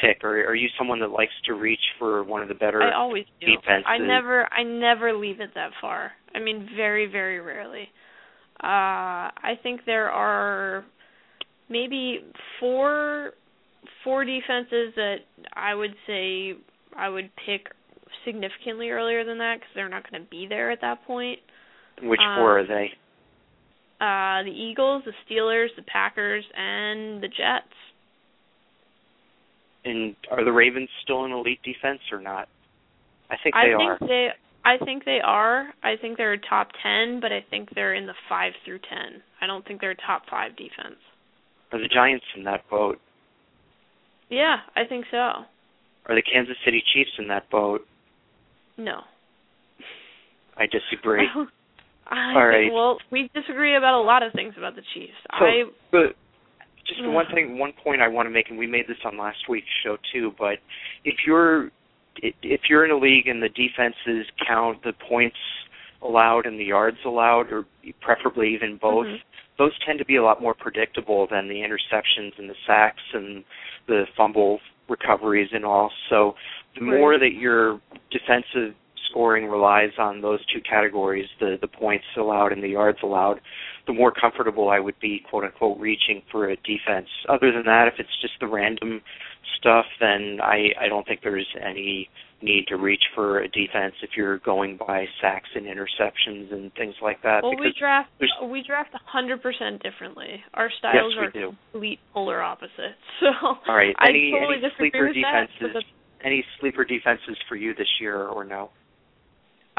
[0.00, 2.94] pick, or are you someone that likes to reach for one of the better I
[2.94, 3.46] always do.
[3.46, 3.86] defenses?
[3.86, 6.12] I never I never leave it that far.
[6.34, 7.88] I mean, very very rarely.
[8.62, 10.84] Uh, I think there are
[11.68, 12.20] maybe
[12.58, 13.32] four
[14.04, 15.16] four defenses that
[15.54, 16.54] I would say
[16.96, 17.68] I would pick
[18.24, 21.38] significantly earlier than that because they're not going to be there at that point.
[22.02, 22.90] Which um, four are they?
[24.00, 27.74] Uh, the Eagles, the Steelers, the Packers, and the Jets.
[29.84, 32.48] And are the Ravens still an elite defense or not?
[33.30, 33.94] I think they are.
[33.94, 34.08] I think are.
[34.08, 34.28] they
[34.64, 35.68] I think they are.
[35.82, 39.22] I think they're top 10, but I think they're in the 5 through 10.
[39.40, 41.00] I don't think they're top 5 defense.
[41.72, 42.98] Are the Giants in that boat?
[44.30, 45.16] Yeah, I think so.
[45.16, 47.86] Are the Kansas City Chiefs in that boat?
[48.76, 49.00] No.
[50.56, 51.26] I disagree.
[52.10, 52.72] I All right.
[52.72, 55.12] Well, we disagree about a lot of things about the Chiefs.
[55.38, 56.16] So, I but
[56.86, 59.48] just one thing, one point I want to make, and we made this on last
[59.48, 60.32] week's show too.
[60.38, 60.58] But
[61.04, 61.70] if you're
[62.22, 65.36] if you're in a league and the defenses count the points
[66.02, 67.66] allowed and the yards allowed, or
[68.00, 69.22] preferably even both, Mhm.
[69.58, 73.44] Those tend to be a lot more predictable than the interceptions and the sacks and
[73.86, 75.90] the fumble recoveries and all.
[76.08, 76.34] So
[76.74, 76.98] the Right.
[76.98, 77.80] more that your
[78.10, 78.74] defensive
[79.10, 83.40] scoring relies on those two categories, the the points allowed and the yards allowed,
[83.86, 87.08] the more comfortable I would be, quote unquote, reaching for a defense.
[87.28, 89.00] Other than that, if it's just the random
[89.58, 92.08] stuff, then I I don't think there's any
[92.42, 96.94] need to reach for a defense if you're going by sacks and interceptions and things
[97.02, 97.42] like that.
[97.42, 98.08] well, we draft
[98.44, 100.42] we draft a hundred percent differently.
[100.54, 101.52] Our styles yes, are do.
[101.72, 102.72] complete polar opposites.
[103.20, 103.94] So All right.
[103.98, 105.48] I Any totally any sleeper with that.
[105.58, 105.84] defenses?
[106.24, 108.70] Any sleeper defenses for you this year or no?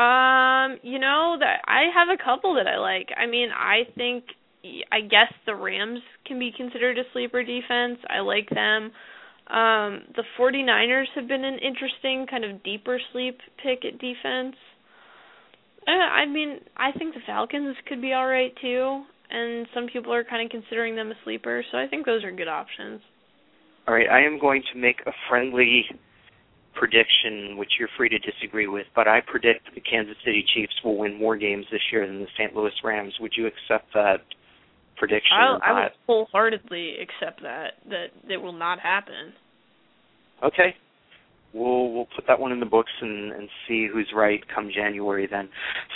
[0.01, 3.10] Um, you know that I have a couple that I like.
[3.18, 4.24] I mean, I think
[4.91, 7.99] I guess the Rams can be considered a sleeper defense.
[8.10, 8.91] I like them.
[9.49, 14.55] Um, the 49ers have been an interesting kind of deeper sleep pick at defense.
[15.87, 20.13] Uh, I mean, I think the Falcons could be all right too, and some people
[20.13, 23.01] are kind of considering them a sleeper, so I think those are good options.
[23.87, 25.85] All right, I am going to make a friendly
[26.75, 30.97] prediction, which you're free to disagree with, but I predict the Kansas City Chiefs will
[30.97, 32.55] win more games this year than the St.
[32.55, 33.15] Louis Rams.
[33.19, 34.21] Would you accept that
[34.99, 39.33] prediction I, I would wholeheartedly accept that that it will not happen.
[40.43, 40.75] Okay.
[41.53, 45.27] We'll we'll put that one in the books and and see who's right come January
[45.29, 45.49] then.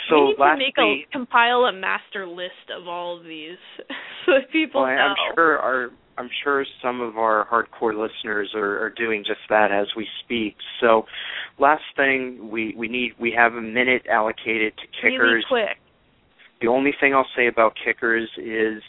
[0.10, 3.58] So we need lastly, to make a compile a master list of all of these
[4.26, 5.14] so that people well, know.
[5.14, 9.72] I'm sure our I'm sure some of our hardcore listeners are, are doing just that
[9.72, 10.56] as we speak.
[10.80, 11.06] So,
[11.60, 15.46] last thing we we need we have a minute allocated to kickers.
[15.52, 15.78] Really quick.
[16.64, 18.82] The only thing I'll say about kickers is,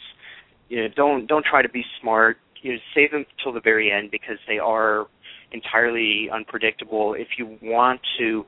[0.69, 2.37] you know, don't don't try to be smart.
[2.61, 5.07] You know, save them till the very end because they are
[5.51, 7.15] entirely unpredictable.
[7.15, 8.45] If you want to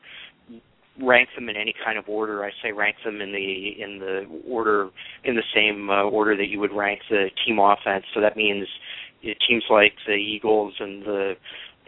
[1.03, 4.25] rank them in any kind of order, I say rank them in the in the
[4.49, 4.91] order
[5.25, 8.05] in the same uh, order that you would rank the team offense.
[8.13, 8.65] So that means
[9.19, 11.33] you know, teams like the Eagles and the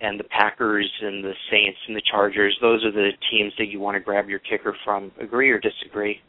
[0.02, 2.58] and the Packers and the Saints and the Chargers.
[2.62, 5.14] Those are the teams that you want to grab your kicker from.
[5.22, 6.20] Agree or disagree?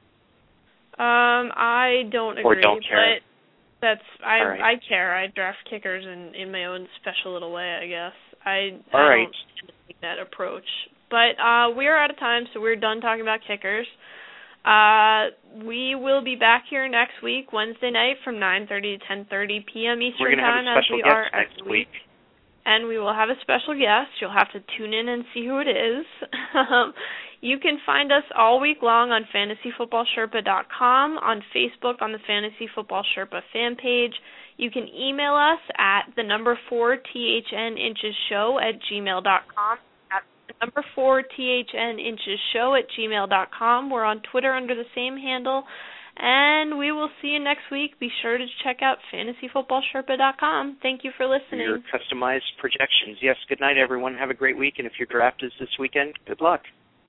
[1.01, 3.16] Um, I don't agree, Or don't care.
[3.80, 4.61] but that's I right.
[4.61, 5.16] I care.
[5.16, 8.12] I draft kickers in in my own special little way, I guess.
[8.44, 9.24] I All I right.
[9.24, 10.68] don't to take that approach,
[11.09, 13.86] But uh, we are out of time, so we're done talking about kickers.
[14.64, 15.32] Uh,
[15.64, 20.03] we will be back here next week, Wednesday night, from 9:30 to 10:30 p.m.
[20.03, 21.70] Eastern Time, as we are next week.
[21.70, 21.88] week.
[22.66, 24.11] And we will have a special guest.
[24.20, 26.05] You'll have to tune in and see who it is.
[27.43, 33.03] You can find us all week long on fantasyfootballsherpa.com, on Facebook on the Fantasy Football
[33.16, 34.12] Sherpa fan page.
[34.59, 39.78] You can email us at the number four THN inches show at gmail.com.
[40.12, 43.88] At the number four THN inches show at gmail.com.
[43.88, 45.64] We're on Twitter under the same handle.
[46.18, 47.99] And we will see you next week.
[47.99, 50.76] Be sure to check out fantasyfootballsherpa.com.
[50.82, 51.61] Thank you for listening.
[51.61, 53.16] Your customized projections.
[53.22, 54.14] Yes, good night, everyone.
[54.16, 54.74] Have a great week.
[54.76, 56.61] And if your draft is this weekend, good luck.